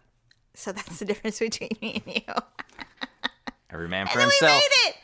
[0.55, 2.33] So that's the difference between me and you.
[3.69, 4.62] Every man for And then we himself.
[4.62, 4.95] made it.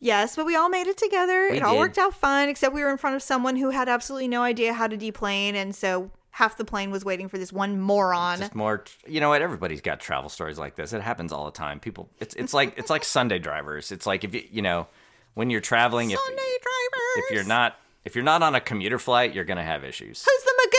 [0.00, 1.48] Yes, but we all made it together.
[1.50, 1.78] We it all did.
[1.80, 4.72] worked out fine, except we were in front of someone who had absolutely no idea
[4.72, 8.38] how to deplane, and so half the plane was waiting for this one moron.
[8.38, 9.42] Just more, you know what?
[9.42, 10.92] Everybody's got travel stories like this.
[10.92, 11.80] It happens all the time.
[11.80, 13.90] People, it's it's like it's like Sunday drivers.
[13.90, 14.86] It's like if you you know
[15.34, 17.16] when you're traveling, if Sunday drivers.
[17.16, 20.24] if you're not if you're not on a commuter flight, you're gonna have issues.
[20.24, 20.74] Who's the Magoo?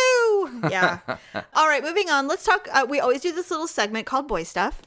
[0.71, 0.99] Yeah.
[1.53, 2.27] all right, moving on.
[2.27, 2.67] Let's talk.
[2.71, 4.81] Uh, we always do this little segment called Boy Stuff.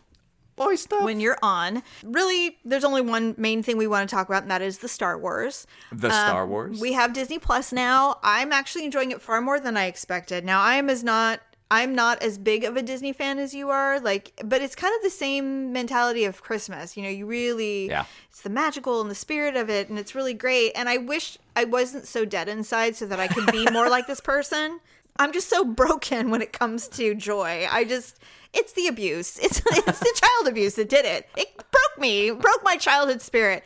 [0.57, 1.03] Boy stuff.
[1.03, 1.83] when you're on.
[2.03, 4.89] Really, there's only one main thing we want to talk about, and that is the
[4.89, 5.67] Star Wars.
[5.91, 6.77] the Star Wars.
[6.77, 8.19] Um, We have Disney Plus now.
[8.23, 10.45] I'm actually enjoying it far more than I expected.
[10.45, 13.71] Now, I am as not I'm not as big of a Disney fan as you
[13.71, 16.99] are, like but it's kind of the same mentality of Christmas.
[16.99, 18.05] You know, you really Yeah.
[18.29, 20.73] it's the magical and the spirit of it and it's really great.
[20.75, 24.07] And I wish I wasn't so dead inside so that I could be more like
[24.07, 24.81] this person.
[25.17, 27.67] I'm just so broken when it comes to joy.
[27.71, 28.19] I just
[28.53, 29.39] it's the abuse.
[29.39, 31.29] It's it's the child abuse that did it.
[31.37, 33.65] It broke me, broke my childhood spirit.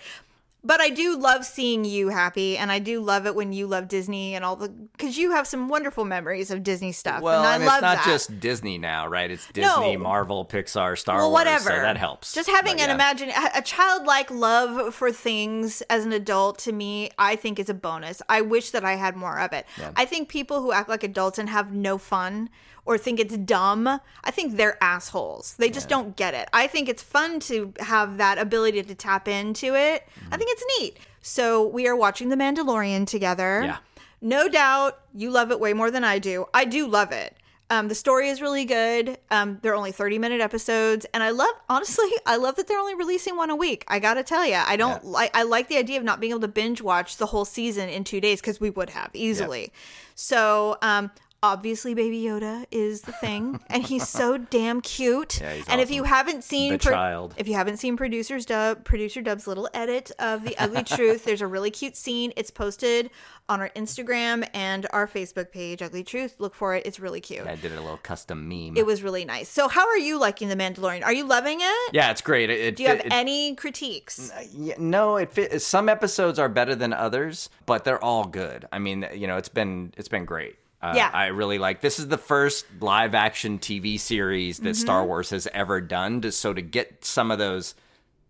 [0.66, 3.86] But I do love seeing you happy, and I do love it when you love
[3.86, 7.22] Disney and all the because you have some wonderful memories of Disney stuff.
[7.22, 8.04] well, and I and love it's not that.
[8.06, 9.30] just Disney now, right?
[9.30, 9.98] It's Disney, No.
[10.02, 11.40] Marvel, Pixar, Star well, Wars.
[11.40, 11.70] whatever.
[11.70, 12.32] So that helps.
[12.34, 12.94] Just having But an yeah.
[12.94, 17.74] imagine a childlike love for things as an adult to me, I think is a
[17.74, 18.20] bonus.
[18.28, 19.66] I wish that I had more of it.
[19.94, 22.50] I think people who act like adults and have no fun
[22.86, 23.86] or think it's dumb,
[24.24, 25.54] I think they're assholes.
[25.58, 26.48] They just don't get it.
[26.52, 30.04] I think it's fun to have that ability to tap into it.
[30.20, 30.34] Mm-hmm.
[30.34, 30.98] I think it's neat.
[31.20, 33.62] So we are watching The Mandalorian together.
[33.64, 33.76] Yeah.
[34.20, 36.46] No doubt you love it way more than I do.
[36.54, 37.36] I do love it.
[37.68, 39.18] Um, the story is really good.
[39.30, 41.04] Um, they're only 30 minute episodes.
[41.12, 43.84] And I love, honestly, I love that they're only releasing one a week.
[43.88, 46.40] I gotta tell you, I don't like, I like the idea of not being able
[46.42, 49.72] to binge watch the whole season in two days because we would have easily.
[50.14, 51.10] So, um,
[51.42, 55.40] obviously Baby Yoda is the thing and he's so damn cute.
[55.40, 57.34] Yeah, he's and if you haven't seen The child.
[57.36, 61.40] if you haven't seen producer's dub producer dub's little edit of the ugly truth there's
[61.42, 63.10] a really cute scene it's posted
[63.48, 67.46] on our instagram and our facebook page ugly truth look for it it's really cute
[67.46, 68.76] I did a little custom meme.
[68.76, 71.66] it was really nice so how are you liking the mandalorian are you loving it
[71.92, 72.50] yeah, it's great.
[72.50, 76.38] It, it do you have it- any critiques uh, Yeah, no, it fit, some episodes
[76.38, 78.66] are better than others, but they're all good.
[78.72, 80.56] I mean, you know, it's been it's been great.
[80.82, 81.10] Uh, Yeah.
[81.12, 81.80] I really like.
[81.80, 85.08] This is the first live action TV series that Star Mm-hmm.
[85.08, 86.20] Wars has ever done.
[86.22, 87.74] To, so to get some of those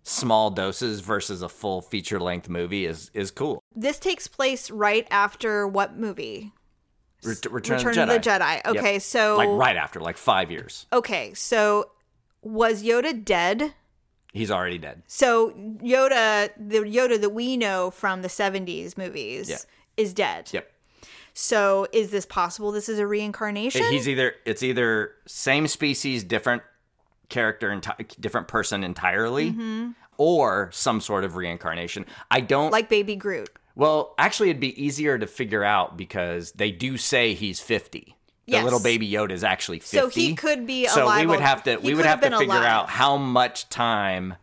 [0.02, 3.60] small doses versus a full feature length movie is is cool.
[3.74, 6.52] this takes place right after what movie
[7.24, 8.16] Ret- Return, return of the Jedi.
[8.16, 8.76] of the jedi Yep.
[8.76, 10.86] okay so like right after, like five years.
[10.92, 11.90] okay so
[12.42, 13.74] was yoda dead
[14.32, 15.02] He's already dead.
[15.06, 15.50] So
[15.82, 19.56] Yoda, the Yoda that we know from the '70s movies, Yeah.
[19.96, 20.50] is dead.
[20.52, 20.70] Yep.
[21.38, 22.72] So is this possible?
[22.72, 23.84] This is a reincarnation.
[23.90, 26.62] He's either it's either same species, different
[27.28, 29.90] character, enti- different person entirely, Mm-hmm.
[30.16, 32.06] or some sort of reincarnation.
[32.30, 33.50] I don't like Baby Groot.
[33.74, 38.16] Well, actually, it'd be easier to figure out because they do say he's fifty.
[38.46, 38.64] The Yes.
[38.64, 39.98] little baby Yoda is actually fifty.
[39.98, 42.38] So he could be So alive we would have to we would have have to
[42.38, 42.64] figure alive.
[42.64, 44.36] out how much time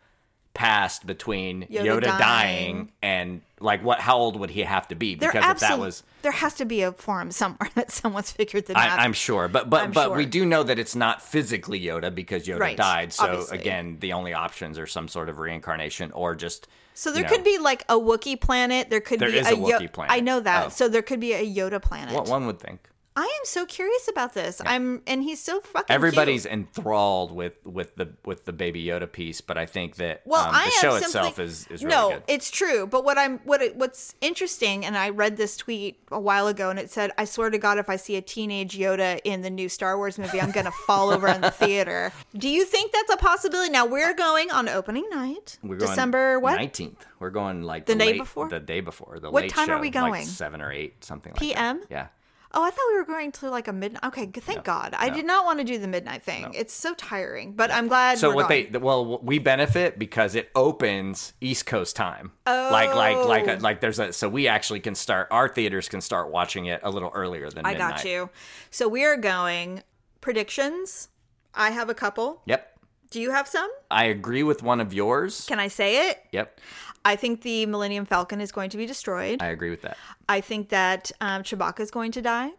[0.54, 2.20] passed between Yoda Yoda, dying.
[2.20, 2.92] dying.
[3.02, 5.16] and like what how old would he have to be?
[5.16, 8.74] Because if that was there has to be a forum somewhere that someone's figured the
[8.74, 9.00] math.
[9.00, 10.18] I, I'm sure, but but I'm but sure.
[10.18, 13.14] we do know that it's not physically Yoda because Yoda Right, died.
[13.14, 13.58] So obviously.
[13.60, 16.68] again, the only options are some sort of reincarnation or just.
[16.94, 18.90] so there you could be like a Wookiee planet.
[18.90, 20.14] There could There be a, a Wookiee Yo- planet.
[20.16, 20.66] I know that.
[20.66, 20.70] Oh.
[20.70, 22.14] So there could be a Yoda planet.
[22.14, 22.90] What one would think.
[23.16, 24.60] I am so curious about this.
[24.66, 25.86] I'm and he's so fucking.
[25.86, 25.92] cute.
[25.92, 30.48] Everybody's enthralled with with the with the Baby Yoda piece, but I think that Well,
[30.48, 32.24] um, the show itself is is really no, good.
[32.28, 32.88] it's true.
[32.88, 36.72] But what I'm what it, what's interesting, and I read this tweet a while ago,
[36.72, 39.50] and it said, "I swear to God, if I see a teenage Yoda in the
[39.52, 43.14] new Star Wars movie, I'm gonna fall over in the theater." Do you think that's
[43.14, 43.72] a possibility?
[43.72, 47.06] Now we're going on opening night, We're going December what Nineteenth.
[47.20, 48.50] We're going like The the, day late- before?
[48.50, 49.20] The day before.
[49.20, 50.26] The What time are show, we like going?
[50.26, 51.80] seven or eight, something like PM?
[51.82, 51.88] that.
[51.92, 52.08] Yeah.
[52.56, 54.04] Oh, I thought we were going to like a midnight.
[54.06, 54.28] Okay.
[54.28, 54.94] Thank God.
[54.98, 56.54] I did not want to do the midnight thing.
[56.54, 57.54] It's so tiring.
[57.54, 58.20] But I'm glad.
[58.20, 58.72] So what going.
[58.72, 62.32] they well we benefit because it opens East Coast time.
[62.46, 62.70] Oh.
[62.72, 63.58] Like like like oh.
[63.62, 66.92] like there's a so we actually can start our theaters can start watching it a
[66.92, 68.30] little earlier than I got you.
[68.70, 69.82] So we are going
[70.22, 71.10] predictions.
[71.56, 72.42] I have a couple.
[72.46, 72.70] Yep.
[73.14, 73.70] Do you have some?
[73.92, 75.46] I agree with one of yours.
[75.48, 76.20] Can I say it?
[76.32, 76.60] Yep,
[77.06, 79.42] I think the Millennium Falcon is going to be destroyed.
[79.42, 79.98] I agree with that.
[80.30, 82.52] I think that um, Chewbacca is going to die.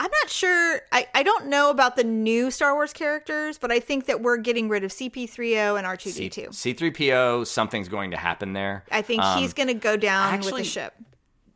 [0.00, 0.80] I'm not sure.
[0.92, 4.36] I, I don't know about the new Star Wars characters, but I think that we're
[4.36, 6.54] getting rid of CP3O and R2D2.
[6.54, 8.84] C three PO, something's going to happen there.
[8.92, 10.94] I think Um, he's going to go down with the ship.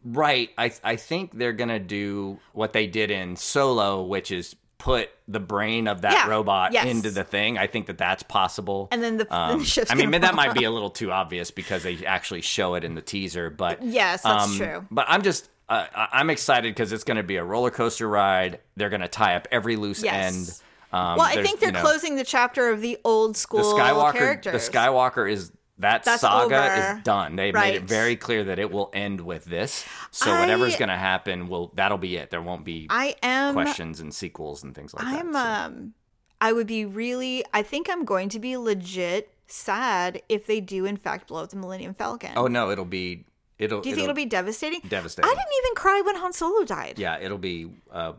[0.05, 0.51] Right.
[0.59, 5.39] I I think they're gonna do what they did in Solo, which is put the
[5.39, 6.87] brain of that Yeah, robot yes.
[6.87, 7.57] into the thing.
[7.57, 8.89] I think that that's possible.
[8.91, 11.53] And then the- then the ship's I mean, that might be a little too obvious
[11.53, 13.49] because they actually show it in the teaser.
[13.49, 14.87] But Yes, that's um, true.
[14.91, 15.49] But I'm just.
[15.69, 18.59] Uh, I'm excited because it's going to be a roller coaster ride.
[18.77, 20.35] They're going to tie up every loose Yes.
[20.35, 20.63] end.
[20.93, 23.81] Um, Well, I think they're you know, closing the chapter of the old school the
[23.81, 24.13] Skywalker.
[24.15, 24.67] characters.
[24.67, 25.53] The Skywalker is
[25.83, 26.99] that That's saga over.
[26.99, 27.37] is done.
[27.37, 29.85] They made it very clear that it will end with this.
[30.11, 32.31] So I- whatever's going to happen will that'll be it.
[32.31, 33.55] There won't be I am.
[33.55, 35.33] questions and sequels and things like I'm.
[35.33, 35.67] that.
[35.69, 35.75] so.
[35.77, 35.95] Um.
[36.41, 37.45] I would be really.
[37.55, 41.51] I think I'm going to be legit sad if they do in fact blow up
[41.51, 42.33] the Millennium Falcon.
[42.37, 43.25] oh no, it'll be
[43.59, 43.81] it'll.
[43.81, 44.81] do you think it'll be devastating?
[44.89, 45.31] devastating.
[45.31, 46.99] I didn't even cry when Han Solo died.
[46.99, 47.71] Yeah, it'll be.
[47.91, 48.15] Uh,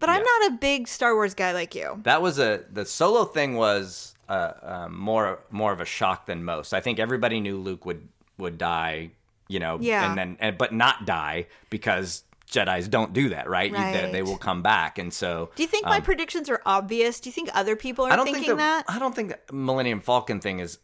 [0.00, 2.00] But I'm not a big Star Wars guy like you.
[2.04, 6.44] that was a the solo thing was uh, um, more more of a shock than
[6.44, 6.72] most.
[6.74, 8.08] I think everybody knew Luke would
[8.38, 9.10] would die,
[9.48, 10.08] you know, Yeah.
[10.08, 13.70] and then and, but not die because Jedi's don't do that, right?
[13.70, 15.50] You- They, they will come back, and so.
[15.56, 17.20] Do you think my predictions are obvious?
[17.20, 18.84] Do you think other people are Um, I don't thinking think the, that?
[18.88, 20.78] I don't think the Millennium Falcon thing is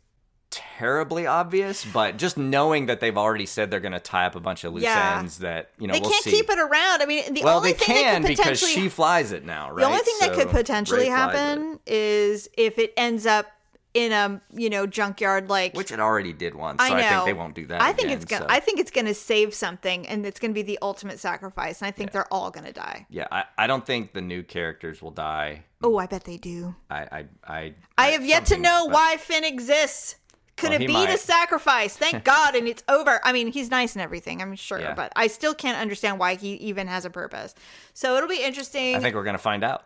[0.78, 4.40] terribly obvious, but just knowing that they've already said they're going to tie up a
[4.40, 5.18] bunch of loose Yeah.
[5.18, 6.30] ends that you know They we'll can't see.
[6.30, 7.02] keep it around.
[7.02, 9.78] I mean, the well, only thing that could because potentially she flies it now, right?
[9.80, 11.38] the only thing that could potentially Rey flies it.
[11.38, 13.46] happen is if it ends up
[13.94, 16.82] in a you know junkyard like which it already did once.
[16.82, 17.00] I So know.
[17.00, 17.80] I think they won't do that.
[17.80, 18.42] I think again, it's gonna.
[18.44, 21.80] so- I think it's gonna save something, and it's gonna be the ultimate sacrifice.
[21.80, 23.06] And I think they're all gonna die.
[23.08, 25.62] yeah, I, I don't think the new characters will die.
[25.80, 26.74] Oh, I bet they do.
[26.90, 30.16] I I I, I have yet to know but- why Finn exists.
[30.56, 31.10] Could Well, it be might.
[31.10, 31.96] the sacrifice?
[31.96, 33.20] Thank God, and it's over.
[33.24, 34.94] I mean, he's nice and everything, I'm sure, Yeah.
[34.94, 37.54] but I still can't understand why he even has a purpose.
[37.92, 38.94] So it'll be interesting.
[38.94, 39.84] I think we're gonna find out.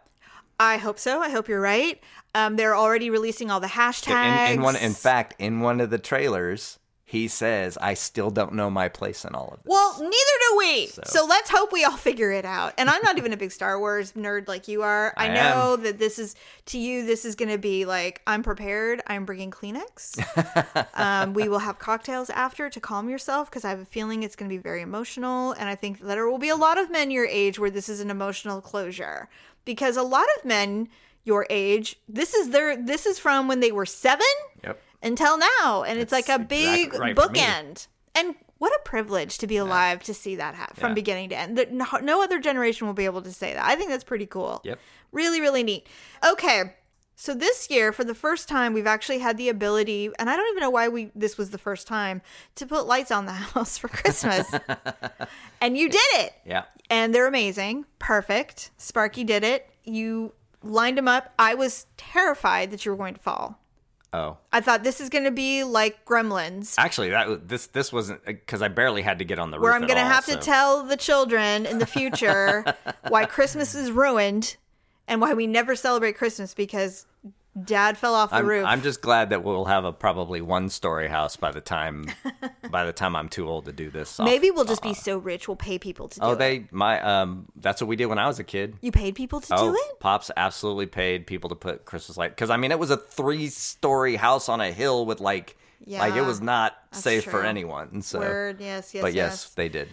[0.61, 1.21] I hope so.
[1.23, 2.03] I hope you're right.
[2.35, 4.49] Um, they're already releasing all the hashtags.
[4.49, 6.79] In, in one, in fact, in one of the trailers,
[7.09, 10.57] he says, "I still don't know my place in all of this." Well, neither do
[10.59, 10.89] we.
[10.89, 11.25] So.
[11.25, 12.75] let's hope we all figure it out.
[12.77, 15.15] And I'm not even a big Star Wars nerd like you are.
[15.17, 16.37] I, I know that this is
[16.67, 17.07] to you.
[17.07, 19.01] This is going to be like I'm prepared.
[19.07, 20.23] I'm bringing Kleenex.
[20.95, 24.37] um, we will have cocktails after to calm yourself because I have a feeling it's
[24.37, 25.53] going to be very emotional.
[25.53, 27.89] And I think that there will be a lot of men your age where this
[27.89, 29.31] is an emotional closure
[29.65, 30.91] because a lot of men
[31.25, 32.77] your age, this is their.
[32.77, 34.27] This is from when they were seven
[34.65, 34.81] Yep.
[35.03, 35.85] Until now.
[35.87, 37.87] And it's like a big exactly right bookend.
[38.15, 40.95] And what a privilege to be alive to see that ha- from Yeah.
[40.95, 41.67] beginning to end.
[41.71, 43.65] No, no other generation will be able to say that.
[43.65, 44.61] I think that's pretty cool.
[44.65, 44.79] Yep.
[45.13, 45.87] really really neat.
[46.29, 46.75] Okay.
[47.21, 50.49] So this year for the first time we've actually had the ability and i don't
[50.53, 52.23] even know why we this was the first time
[52.55, 54.47] to put lights on the house for christmas.
[55.61, 56.33] And you did it.
[56.47, 56.65] Yeah.
[56.91, 57.85] and they're amazing.
[57.99, 58.71] Perfect.
[58.77, 59.69] Sparky did it.
[59.85, 60.33] You
[60.63, 61.33] lined them up.
[61.39, 63.59] I was terrified that you were going to fall
[64.13, 68.21] Oh, I thought this is going to be like Gremlins, actually, that this this wasn't
[68.27, 69.75] uh, because I barely had to get on the where.
[69.75, 72.65] I'm going to have so- to tell the children in the future
[73.09, 74.57] why Christmas is ruined
[75.07, 77.07] and why we never celebrate Christmas because
[77.65, 78.65] dad fell off the I'm, roof.
[78.67, 82.07] I'm just glad that we'll have a probably one story house by the time
[82.71, 84.19] by the time I'm too old to do this.
[84.21, 86.39] off- Maybe we'll just be so rich we'll pay people to do Oh, it.
[86.39, 87.47] they my um.
[87.57, 88.77] That's what we did when I was a kid.
[88.81, 90.01] You paid people to Oh, do it?
[90.01, 94.17] pops absolutely paid people to put Christmas light because I mean it was a three-story
[94.17, 97.89] house on a hill with like yeah, like it was not safe for anyone.
[97.93, 99.55] And so, Word, yes, yes, but yes, yes.
[99.55, 99.89] they did.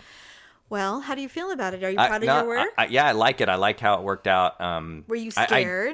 [0.68, 1.84] Well, how do you feel about it?
[1.84, 2.68] Are you I- proud of no, your work?
[2.78, 3.49] I- I- yeah, I like it.
[3.49, 4.60] I like how it worked out.
[4.60, 5.93] Um, Were you scared?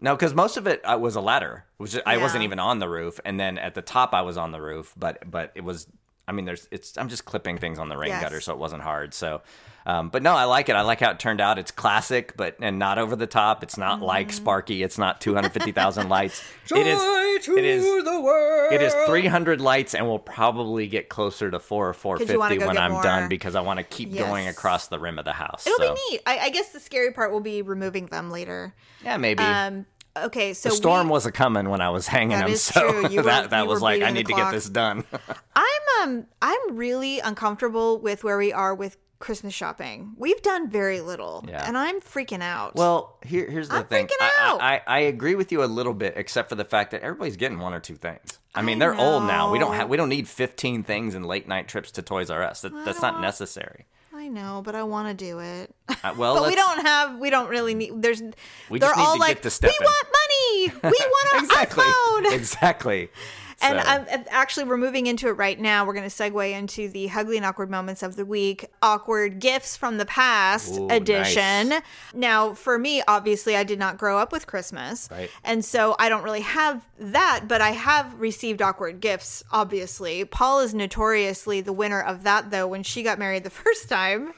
[0.00, 1.64] No, because most of it uh, was a ladder.
[1.76, 4.52] Which I wasn't even on the roof, and then at the top I was on
[4.52, 4.94] the roof.
[4.96, 5.86] But but it was.
[6.26, 6.68] I mean, there's.
[6.70, 6.96] It's.
[6.98, 8.22] I'm just clipping things on the rain Yes.
[8.22, 9.14] gutter, so it wasn't hard.
[9.14, 9.42] So,
[9.88, 10.76] um, but no, I like it.
[10.76, 11.58] I like how it turned out.
[11.58, 13.62] It's classic, but and not over the top.
[13.62, 14.36] It's not like Mm-hmm.
[14.36, 14.82] Sparky.
[14.82, 16.42] It's not 250,000 lights.
[16.70, 16.98] it is.
[17.46, 17.82] to it is.
[18.04, 18.72] the world.
[18.72, 22.92] It is 300 lights, and we'll probably get closer to four or 450 when I'm
[22.92, 23.02] more.
[23.02, 25.66] done because I want to keep going across the rim of the house.
[25.66, 25.94] It'll so.
[25.94, 26.20] be neat.
[26.26, 28.74] I, I guess the scary part will be removing them later.
[29.02, 29.42] Yeah, maybe.
[29.42, 29.86] Um,
[30.16, 33.08] okay, so the storm we, was a coming when I was hanging That them, so.
[33.08, 35.04] You were- that that was like I need to get this done.
[35.56, 35.64] I'm
[36.02, 40.12] um I'm really uncomfortable with where we are with Christmas shopping.
[40.16, 41.66] We've done very little, Yeah.
[41.66, 42.76] and I'm freaking out.
[42.76, 44.06] well, here here's the I'm thing.
[44.06, 44.60] freaking I, out.
[44.62, 47.58] I, I agree with you a little bit, except for the fact that everybody's getting
[47.58, 48.38] one or two things.
[48.54, 49.50] I mean, I they're old now.
[49.52, 52.42] We don't have we don't need 15 things and late night trips to Toys R
[52.42, 52.62] Us.
[52.62, 53.86] That, that's not necessary.
[54.14, 55.74] I know, but I want to do it.
[55.88, 57.18] Uh, well, but we don't have.
[57.18, 58.02] We don't really need.
[58.02, 58.20] There's.
[58.68, 60.68] We they're need all to like, get to step we in." want money.
[60.82, 60.94] money.
[60.98, 61.84] We want our exactly.
[61.84, 62.32] iPhone.
[62.34, 63.10] Exactly.
[63.60, 65.84] And I'm- actually, we're moving into it right now.
[65.84, 69.76] We're going to segue into the Hugly and Awkward Moments of the Week, Awkward Gifts
[69.76, 71.70] from the Past Ooh, edition.
[71.70, 71.82] nice.
[72.14, 75.08] Now, for me, obviously, I did not grow up with Christmas.
[75.10, 75.30] Right.
[75.44, 80.24] And so I don't really have that, but I have received awkward gifts, obviously.
[80.24, 84.34] Paul is notoriously the winner of that, though, when she got married the first time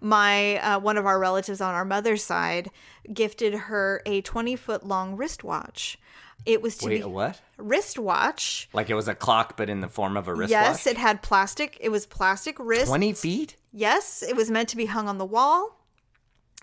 [0.00, 2.70] my uh, one of our relatives on our mother's side
[3.12, 5.98] gifted her a 20 foot long wristwatch
[6.46, 7.40] it was to Wait, be a what?
[7.56, 8.68] wristwatch.
[8.72, 10.50] Like it was a clock, but in the form of a wristwatch.
[10.50, 11.76] yes it had plastic.
[11.80, 12.86] It was plastic wrist.
[12.88, 13.56] Twenty feet.
[13.72, 15.78] yes it was meant to be hung on the wall.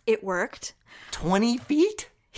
[0.06, 0.74] It worked.
[1.12, 2.10] Twenty feet.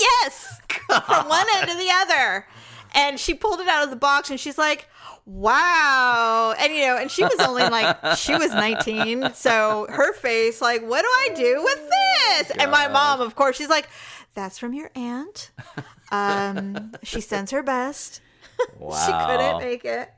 [0.00, 2.46] yes from one end to the other.
[2.94, 4.88] And she pulled it out of the box and she's like
[5.26, 6.54] wow.
[6.58, 10.82] And you know and she was only like she was 19 so her face like
[10.82, 12.50] what do i do with this?
[12.58, 13.88] And my mom of course she's like
[14.34, 15.50] that's from your aunt
[16.12, 18.20] um she sends her best
[18.78, 18.96] Wow.
[19.06, 20.10] she couldn't make it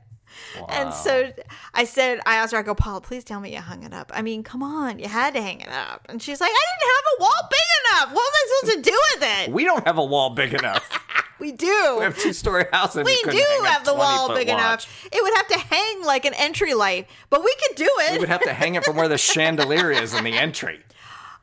[0.67, 1.31] and so
[1.75, 4.11] I said, I asked her, I go, Paul, please tell me you hung it up.
[4.13, 6.07] I mean, come on, you had to hang it up.
[6.09, 8.15] And she's like, I didn't have a wall big enough.
[8.15, 9.51] What was I supposed to do with it?
[9.53, 10.89] We don't have a wall big enough.
[11.39, 11.95] We do.
[11.97, 14.57] We have two story house and We do have the wall big watch.
[14.57, 15.05] enough.
[15.11, 18.13] It would have to hang like an entry light, but we could do it.
[18.13, 20.79] We would have to hang it from where the chandelier is in the entry.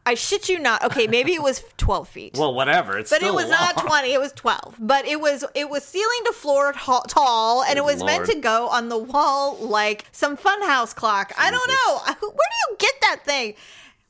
[0.07, 0.83] I shit you not.
[0.85, 2.37] Okay, maybe it was 12 feet.
[2.39, 2.99] Well, whatever.
[2.99, 6.21] It's but it was not 20 it was 12 but it was it was ceiling
[6.27, 10.07] to floor ta- tall and it Good was meant to go on the wall like
[10.13, 13.55] some funhouse clock i don't know where do you get that thing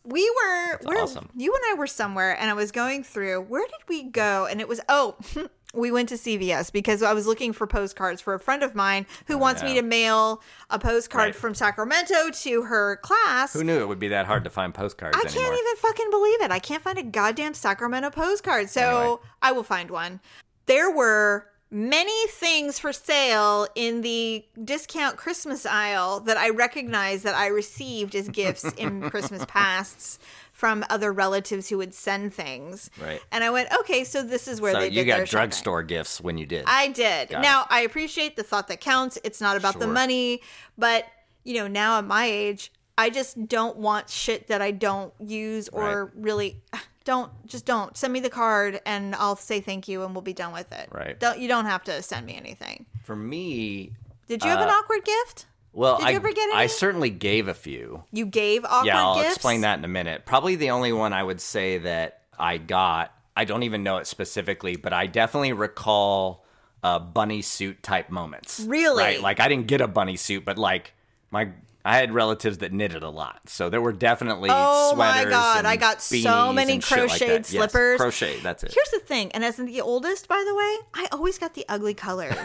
[0.04, 1.28] we were awesome.
[1.36, 4.60] you and i were somewhere and i was going through where did we go and
[4.60, 5.16] it was oh
[5.72, 9.06] we went to cvs because i was looking for postcards for a friend of mine
[9.26, 11.34] who oh, wants me Oh, to mail a postcard Right.
[11.34, 15.16] from sacramento to her class Who knew it would be that hard to find postcards
[15.16, 15.42] I anymore?
[15.44, 16.50] can't even fucking believe it.
[16.50, 18.68] I can't find a goddamn Sacramento postcard.
[18.70, 19.16] So Anyway.
[19.42, 20.20] I will find one.
[20.66, 27.34] There were many things for sale in the discount Christmas aisle that I recognize that
[27.36, 30.18] I received as gifts in Christmas pasts
[30.60, 32.90] from other relatives who would send things.
[33.00, 33.22] Right.
[33.32, 35.82] And I went, okay, so this is where So they you did their got drugstore
[35.82, 36.64] gifts when you did.
[36.66, 37.30] I did.
[37.30, 39.18] Got now I appreciate the thought that counts.
[39.24, 40.42] It's not about the money,
[40.76, 41.06] but
[41.44, 45.70] you know, now at my age, I just don't want shit that I don't use
[45.70, 46.60] or really
[47.04, 50.34] don't just don't send me the card and I'll say thank you and we'll be
[50.34, 50.90] done with it.
[50.92, 51.18] Right.
[51.18, 52.84] Don't you don't have to send me anything.
[53.02, 53.92] For me,
[54.28, 55.46] Did you have an Uh, awkward gift?
[55.72, 58.04] Well, Did I, you ever get I certainly gave a few.
[58.12, 59.36] You gave awkward yeah, I'll gifts?
[59.36, 60.26] explain that in a minute.
[60.26, 64.06] Probably the only one I would say that I got, I don't even know it
[64.06, 66.44] specifically, but I definitely recall
[66.82, 68.60] uh, bunny suit type moments.
[68.60, 69.02] Really?
[69.02, 69.20] Right?
[69.20, 70.94] Like I didn't get a bunny suit, but like
[71.30, 71.50] my
[71.82, 75.24] I had relatives that knitted a lot, so there were definitely Oh my.
[75.24, 77.98] God, I got so many shit like crocheted Yes, slippers.
[77.98, 78.74] crochet, that's it.
[78.74, 81.94] Here's the thing, and as the oldest, by the way, I always got the ugly
[81.94, 82.36] colors.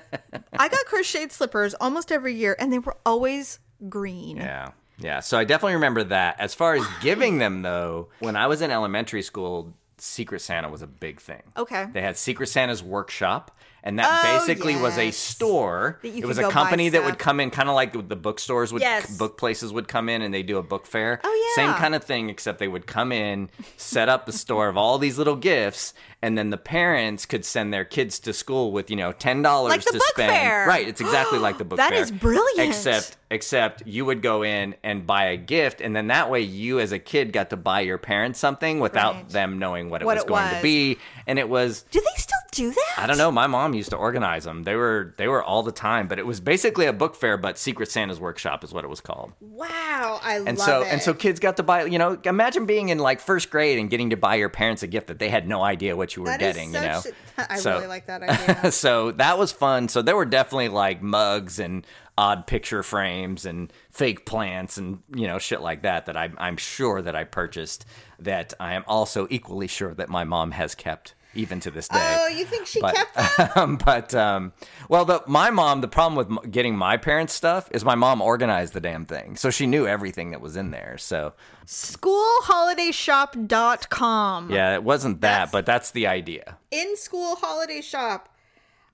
[0.60, 4.36] I got crocheted slippers almost every year, and they were always green.
[4.36, 4.70] Yeah.
[4.98, 5.20] Yeah.
[5.20, 6.40] So I definitely remember that.
[6.40, 10.82] As far as giving them, though, when I was in elementary school, Secret Santa was
[10.82, 11.42] a big thing.
[11.56, 11.86] Okay.
[11.92, 15.98] They had Secret Santa's workshop, and that Oh, basically was a store.
[16.02, 18.82] That it was a company that would come in, kind of like the bookstores would,
[18.82, 19.16] Yes.
[19.16, 21.20] book places would come in and they do a book fair.
[21.22, 24.68] Oh, yeah, Same kind of thing, except they would come in, set up the store
[24.68, 28.72] of all these little gifts, and then the parents could send their kids to school
[28.72, 30.32] with, you know, $10 Like to book spend.
[30.32, 30.66] fair.
[30.66, 30.88] Right.
[30.88, 32.02] It's exactly like the book That fair.
[32.02, 32.68] is brilliant.
[32.68, 36.78] Except except you would go in and buy a gift and then that way you
[36.78, 39.28] as a kid got to buy your parents something without Right.
[39.30, 40.54] them knowing what it What was it going was.
[40.58, 42.94] to be and it was Do they still do that?
[42.98, 43.30] I don't know.
[43.30, 44.64] My mom used to organize them.
[44.64, 47.58] They were they were all the time, but it was basically a book fair, but
[47.58, 49.32] Secret Santa's workshop is what it was called.
[49.40, 50.88] Wow, I And love so it.
[50.92, 51.84] and so kids got to buy.
[51.84, 54.86] You know, imagine being in like first grade and getting to buy your parents a
[54.86, 56.74] gift that they had no idea what you were That getting.
[56.74, 57.02] you know,
[57.38, 58.22] a- I So- really like that
[58.58, 58.72] idea.
[58.72, 59.88] so that was fun.
[59.88, 61.86] So there were definitely like mugs and
[62.18, 66.56] odd picture frames and fake plants and you know shit like that that I'm I'm
[66.56, 67.84] sure that I purchased
[68.20, 72.16] that I am also equally sure that my mom has kept even to this day.
[72.18, 73.50] Oh, you think she But- kept them?
[73.54, 74.52] Um, but um,
[74.88, 75.80] well, the my mom.
[75.80, 79.50] The problem with getting my parents' stuff is my mom organized the damn thing, so
[79.50, 80.96] she knew everything that was in there.
[80.98, 81.34] So
[81.66, 84.50] Schoolholidayshop.com.
[84.50, 86.56] yeah, it wasn't that, That's- but that's the idea.
[86.70, 88.28] In school holiday shop.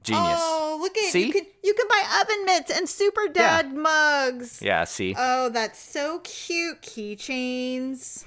[0.02, 0.40] Genius.
[0.42, 1.26] Oh, look at See?
[1.28, 4.60] you can you can buy oven mitts and super dad mugs.
[4.60, 5.14] yeah, see.
[5.16, 6.82] Oh, that's so cute.
[6.82, 8.24] Keychains.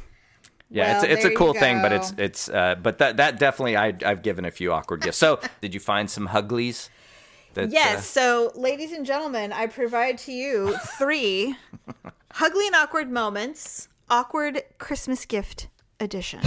[0.70, 3.78] Yeah, Well, it's it's a cool thing, but it's it's uh, but that that definitely
[3.78, 5.18] I I've given a few awkward gifts.
[5.18, 6.90] So did you find some Huglies?
[7.54, 7.98] That, Yes.
[8.00, 11.56] uh, So, ladies and gentlemen, I provide to you three
[12.42, 16.42] ugly and awkward moments, awkward Christmas gift edition.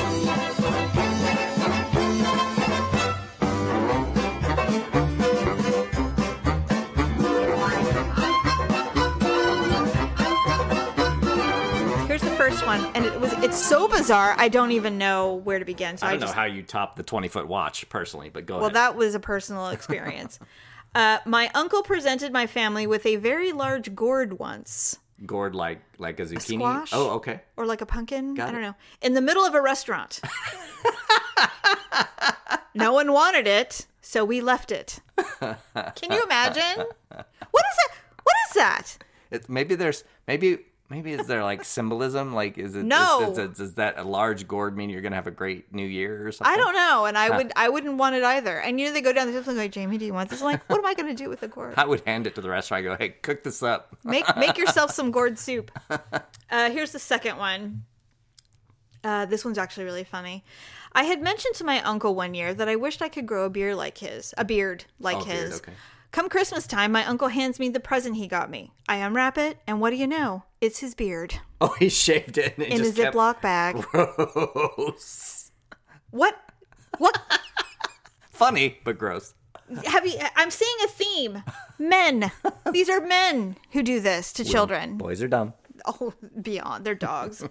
[12.65, 14.35] One, and it was it's so bizarre.
[14.39, 15.97] I don't even know where to begin.
[15.97, 18.47] So I, I don't just know how you top the 20 foot watch personally, but
[18.47, 18.77] go well, ahead.
[18.77, 20.39] that was a personal experience.
[20.95, 26.21] uh, my uncle presented my family with a very large gourd once, Gourd like like
[26.21, 26.57] a zucchini.
[26.57, 26.91] squash?
[26.93, 27.41] Oh, okay.
[27.57, 28.35] or like a pumpkin.
[28.35, 28.67] Got I don't it.
[28.69, 28.75] know.
[29.03, 30.21] In the middle of a restaurant.
[32.75, 35.01] no one wanted it, so we left it.
[35.41, 36.85] Can you imagine?
[37.51, 37.95] What is that?
[38.23, 38.99] What is that?
[39.31, 40.59] It, maybe there's maybe
[40.91, 42.35] maybe is there like symbolism?
[42.35, 43.33] Like is it No.
[43.33, 46.27] Is, is, does that a large gourd mean you're gonna have a great New Year
[46.29, 46.53] or something?
[46.53, 48.61] I don't know, and I would I wouldn't want it either.
[48.61, 50.41] And you know they go down the table and like, Jamie, do you want this?
[50.41, 51.75] I'm like, what am I going to do with the gourd?
[51.77, 52.85] I would hand it to the restaurant.
[52.85, 53.97] I go, hey, cook this up.
[54.05, 55.71] Make make yourself some gourd soup.
[56.51, 57.85] Uh, here's the second one.
[59.05, 60.45] Uh, this one's actually really funny.
[60.93, 63.51] I had mentioned to my uncle one year that I wished I could grow a
[63.51, 65.57] beard like his, a beard like Oh, beard, his.
[65.59, 65.73] okay.
[66.11, 68.73] Come Christmas time, my uncle hands me the present he got me.
[68.89, 70.45] I unwrap it, and what do you know?
[70.61, 73.77] It's his beard Oh, he shaved it in a kept Ziploc bag.
[73.83, 75.51] gross.
[76.11, 76.37] What?
[76.99, 77.21] What?
[78.31, 79.35] Funny, but gross.
[79.85, 80.15] Have you?
[80.37, 81.43] I'm seeing a theme.
[81.79, 82.33] Men.
[82.73, 84.97] These are men who do this to children.
[84.97, 85.53] Boys are dumb.
[85.87, 87.45] oh beyond they're dogs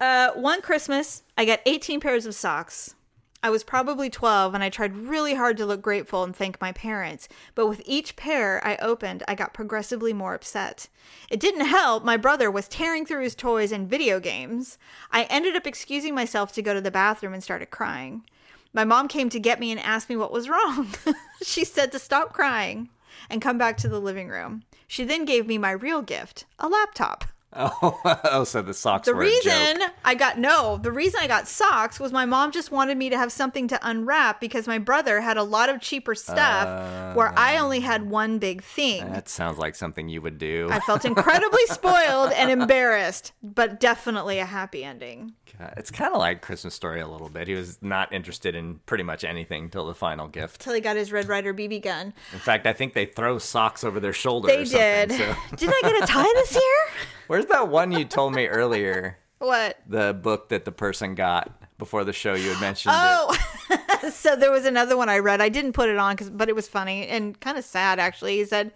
[0.00, 2.94] uh one christmas i got 18 pairs of socks
[3.42, 6.72] i was probably 12 and i tried really hard to look grateful and thank my
[6.72, 10.88] parents but with each pair i opened i got progressively more upset.
[11.30, 14.78] It didn't help my brother was tearing through his toys and video games.
[15.10, 18.24] I ended up excusing myself to go to the bathroom and started crying.
[18.72, 20.88] My mom came to get me and asked me what was wrong.
[21.42, 22.88] She said to stop crying
[23.28, 24.62] and come back to the living room.
[24.86, 27.24] She then gave me my real gift a laptop
[27.54, 29.78] Oh, oh, so the socks the were a reason.
[30.04, 33.18] I got no, the reason I got socks was my mom just wanted me to
[33.18, 37.58] have something to unwrap because my brother had a lot of cheaper stuff where I
[37.58, 39.10] only had uh, one big thing.
[39.12, 40.68] That sounds like something you would do.
[40.70, 45.34] I felt incredibly spoiled and embarrassed, but definitely a happy ending.
[45.58, 47.48] God, It's kind of like Christmas Story a little bit.
[47.48, 50.60] He was not interested in pretty much anything till the final gift.
[50.62, 52.14] Till he got his Red Ryder BB gun.
[52.32, 54.48] In fact, I think they throw socks over their shoulder.
[54.48, 55.12] They did.
[55.12, 56.62] so- Did I get a tie this year?
[57.32, 59.16] Where's that one you told me earlier?
[59.38, 59.78] What?
[59.88, 62.34] The book that the person got before the show.
[62.34, 62.94] You had mentioned.
[62.96, 63.36] Oh,
[64.12, 65.40] so there was another one I read.
[65.40, 68.36] I didn't put it on, cause, but it was funny and kind of sad, actually.
[68.36, 68.70] He said,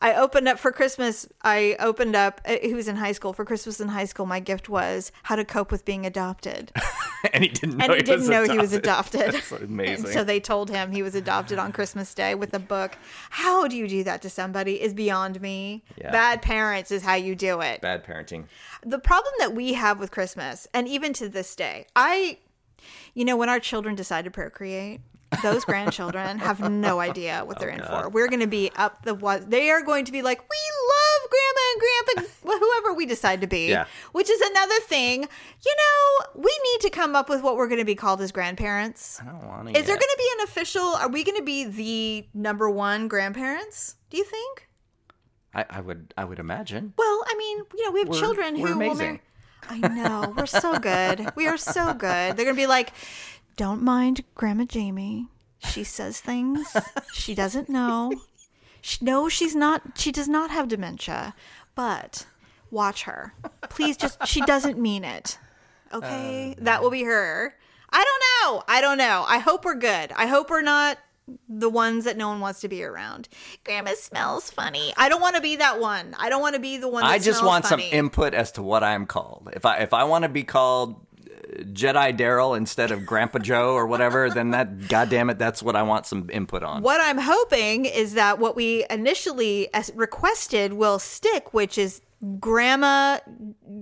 [0.00, 1.26] I opened up for Christmas.
[1.42, 3.32] I opened up, uh, he was in high school.
[3.32, 6.70] For Christmas in high school, my gift was how to cope with being adopted.
[7.32, 7.84] and he didn't know.
[7.84, 8.52] And he, didn't was know adopted.
[8.54, 9.32] he was adopted.
[9.32, 10.04] That's amazing.
[10.04, 12.96] And so they told him he was adopted on Christmas Day with a book.
[13.30, 15.82] How do you do that to somebody is beyond me.
[15.96, 16.12] Yeah.
[16.12, 17.80] Bad parents is how you do it.
[17.80, 18.44] Bad parenting.
[18.84, 22.38] the problem that we have with Christmas, and even to this day, I,
[23.14, 25.00] you know, when our children decide to procreate,
[25.42, 28.08] those grandchildren have no idea what they're oh, in for.
[28.08, 30.56] We're going to be up the what they are going to be like, we
[30.88, 33.68] love grandma and grandpa, whoever we decide to be.
[33.68, 33.86] Yeah.
[34.12, 35.22] Which is another thing.
[35.22, 38.32] You know, we need to come up with what we're going to be called as
[38.32, 39.20] grandparents.
[39.20, 39.78] I don't want to.
[39.78, 40.82] Is there going to be an official?
[40.82, 43.96] Are we going to be the number one grandparents?
[44.10, 44.68] Do you think?
[45.54, 46.14] I, I would.
[46.16, 46.92] I would imagine.
[46.96, 49.20] Well, I mean, you know, we have We're- children who will marry.
[49.68, 50.32] I know.
[50.36, 51.32] We're so good.
[51.34, 52.36] We are so good.
[52.36, 52.92] They're going to be like,
[53.56, 55.28] don't mind Grandma Jamie.
[55.58, 56.76] She says things
[57.12, 58.12] she doesn't know.
[58.80, 59.82] She, no, she's not.
[59.96, 61.34] She does not have dementia,
[61.74, 62.26] but
[62.70, 63.34] watch her.
[63.68, 65.38] Please just, she doesn't mean it.
[65.92, 66.54] Okay?
[66.58, 67.54] that will be her.
[67.90, 68.62] I don't know.
[68.68, 69.24] I don't know.
[69.26, 70.12] I hope we're good.
[70.12, 70.98] I hope we're not
[71.48, 73.28] the ones that no one wants to be around.
[73.64, 74.92] Grandma smells funny.
[74.96, 76.14] I don't want to be that one.
[76.18, 77.02] I don't want to be the one.
[77.02, 77.90] That I just want funny.
[77.90, 79.50] some input as to what I'm called.
[79.52, 81.05] If I if I want to be called uh,
[81.46, 85.82] Jedi Daryl instead of Grandpa Joe or whatever, then that goddamn it, that's what I
[85.82, 86.82] want some input on.
[86.82, 92.00] What I'm hoping is that what we initially uh, requested will stick, which is
[92.40, 93.18] Grandma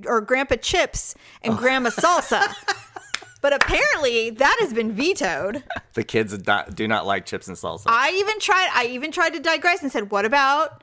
[0.07, 2.53] or Grandpa Chips and Grandma Salsa.
[3.45, 5.63] But apparently that has been vetoed.
[5.93, 7.83] The kids do not, do not like chips and salsa.
[7.89, 8.71] I even tried.
[8.73, 10.83] I even tried to digress and said, "What about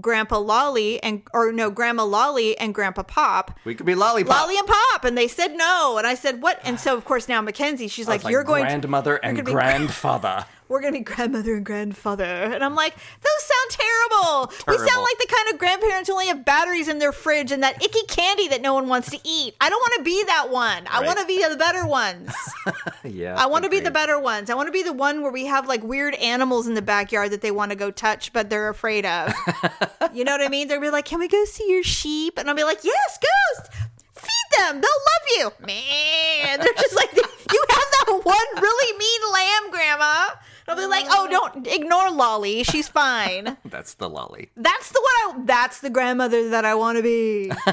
[0.00, 4.40] Grandpa Lolly and or no Grandma Lolly and Grandpa Pop?" we could be lollipop.
[4.42, 6.60] Lolly and Pop, and they said no, and I said what?
[6.64, 9.44] And so of course now Mackenzie, she's was like, "You're going to grandmother you're and
[9.44, 10.46] grandfather.
[10.68, 12.24] We're gonna be grandmother and grandfather.
[12.24, 14.52] And I'm like, those sound terrible.
[14.68, 17.62] We sound like the kind of grandparents who only have batteries in their fridge and
[17.62, 19.54] that icky candy that no one wants to eat.
[19.60, 20.84] I don't want to be that one.
[20.90, 22.32] I want to be the better ones.
[23.04, 24.50] yeah, I want to be the better ones.
[24.50, 27.30] I want to be the one where we have like weird animals in the backyard
[27.32, 29.32] that they want to go touch, but they're afraid of.
[30.12, 30.68] you know what I mean?
[30.68, 33.70] They'll be like, "Can we go see your sheep?" And I'll be like, "Yes, ghost."
[34.16, 34.80] Feed them.
[34.80, 35.66] They'll love you.
[35.66, 40.28] Man, they're just like, you have that one really mean lamb, Grandma.
[40.68, 42.62] I'll be like, oh, don't ignore Lolly.
[42.64, 43.56] She's fine.
[43.64, 44.50] That's the lolly.
[44.56, 45.00] That's the
[45.30, 45.44] one I.
[45.46, 47.52] That's the grandmother that I want to be.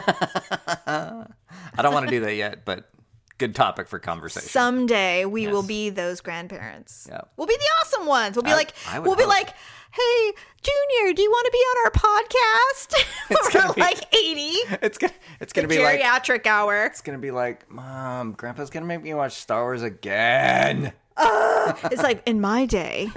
[0.87, 2.89] I don't want to do that yet, but
[3.37, 4.47] good topic for conversation.
[4.47, 7.07] Someday we will be those grandparents.
[7.09, 7.21] Yeah.
[7.37, 8.35] We'll be the awesome ones.
[8.35, 9.49] We'll be I- like, I we'll be like,
[9.91, 10.31] hey,
[10.61, 13.03] Junior, do you want to be on our podcast?
[13.29, 14.41] It's We're gonna be- like 80.
[14.83, 16.85] it's gonna it's gonna be like geriatric hour.
[16.85, 20.91] it's gonna be like, Mom, Grandpa's gonna make me watch Star Wars again.
[21.91, 23.09] It's like in my day,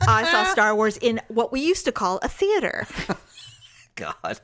[0.00, 2.86] I saw Star Wars in what we used to call a theater.
[3.96, 4.40] God.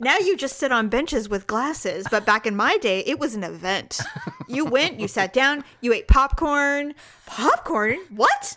[0.00, 3.34] Now you just sit on benches with glasses, but back in my day, it was
[3.34, 4.00] an event.
[4.48, 6.94] You went, you sat down, you ate popcorn.
[7.26, 7.98] Popcorn?
[8.10, 8.56] What?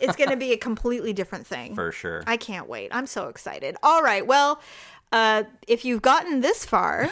[0.00, 1.74] It's going to be a completely different thing.
[1.74, 2.22] For sure.
[2.26, 2.88] I can't wait.
[2.92, 3.76] I'm so excited.
[3.82, 4.26] All right.
[4.26, 4.60] Well,
[5.12, 7.10] uh, if you've gotten this far,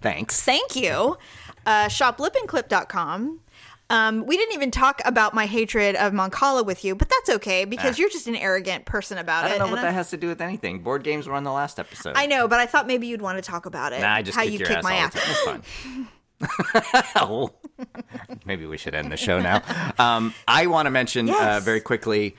[0.00, 0.42] Thanks.
[0.42, 1.18] thank you.
[1.66, 3.40] Uh, shoplipandclip.com.
[3.88, 7.64] Um, we didn't even talk about my hatred of Mancala with you, but that's okay
[7.64, 7.98] because Ah.
[8.00, 9.48] you're just an arrogant person about it.
[9.54, 10.80] I don't know what I- that has to do with anything.
[10.80, 12.14] Board games were on the last episode.
[12.16, 14.00] I know, but I thought maybe you'd want to talk about it.
[14.00, 15.44] Nah, I just how kick you your kick ass my all ass.
[15.44, 15.62] time.
[15.62, 17.12] Fine.
[17.16, 17.50] oh.
[18.46, 19.62] Maybe we should end the show now.
[19.98, 22.36] Um, I want to mention uh, very quickly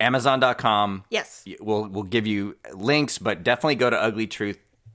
[0.00, 1.04] Amazon.com.
[1.10, 1.44] Yes.
[1.60, 3.96] We'll, we'll give you links, but definitely go to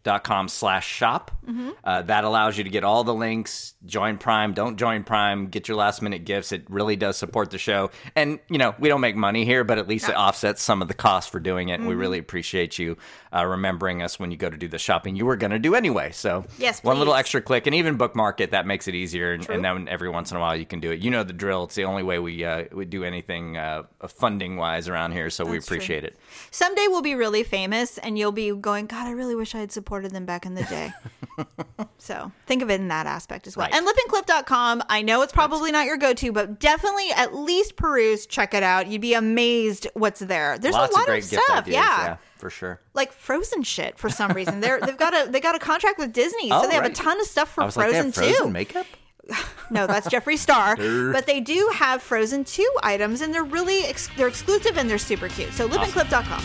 [0.04, 1.32] uglytruth.com slash shop.
[1.46, 1.70] Mm-hmm.
[1.84, 3.74] Uh, that allows you to get all the links.
[3.86, 4.54] Join Prime.
[4.54, 5.48] Don't join Prime.
[5.48, 6.52] Get your last minute gifts.
[6.52, 7.92] It really does support the show.
[8.16, 10.88] And, you know, we don't make money here, but at least it offsets some of
[10.88, 11.74] the costs for doing it.
[11.74, 11.90] And Mm-hmm.
[11.90, 12.98] we really appreciate you
[13.36, 15.76] uh, remembering us when you go to do the shopping you were going to do
[15.76, 16.12] anyway.
[16.12, 18.52] So, Yes, one little extra click and even bookmark it.
[18.52, 19.34] That makes it easier.
[19.34, 21.00] And, and then every once in a while you can do it.
[21.00, 21.64] You know the drill.
[21.66, 25.30] It's the only way we, uh, we do anything uh, funding wise around here.
[25.30, 25.78] So we That's true.
[25.78, 26.18] appreciate it.
[26.52, 29.72] Someday we'll be really famous and you'll be going, God, I really wish I had
[29.72, 30.92] supported them back in the day.
[31.98, 33.68] so think of it in that aspect as well.
[33.68, 33.76] Right.
[33.76, 38.26] And lipandclip.com, I know it's probably not your go to, but definitely at least peruse,
[38.26, 38.88] check it out.
[38.88, 40.58] You'd be amazed what's there.
[40.58, 41.60] There's Lots a lot of great of stuff.
[41.60, 41.76] ideas.
[41.76, 42.18] yeah.
[42.44, 42.82] For sure.
[42.94, 44.60] Like frozen shit for some reason.
[44.60, 46.90] They're they've got a they got a contract with Disney, so Oh, they have a
[46.90, 48.52] ton of stuff for I was like, they Frozen have frozen too.
[48.52, 48.86] makeup?
[49.70, 50.76] No, that's Jeffree Star.
[51.14, 54.98] but they do have Frozen 2 items, and they're really ex- they're exclusive and they're
[54.98, 55.54] super cute.
[55.54, 56.44] So lipandclip.com.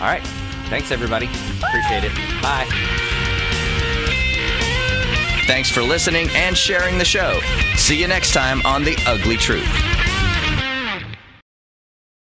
[0.00, 0.26] All right.
[0.70, 1.26] Thanks, everybody.
[1.62, 2.12] Appreciate it.
[2.40, 2.66] Bye.
[5.46, 7.40] Thanks for listening and sharing the show.
[7.76, 9.68] See you next time on The Ugly Truth.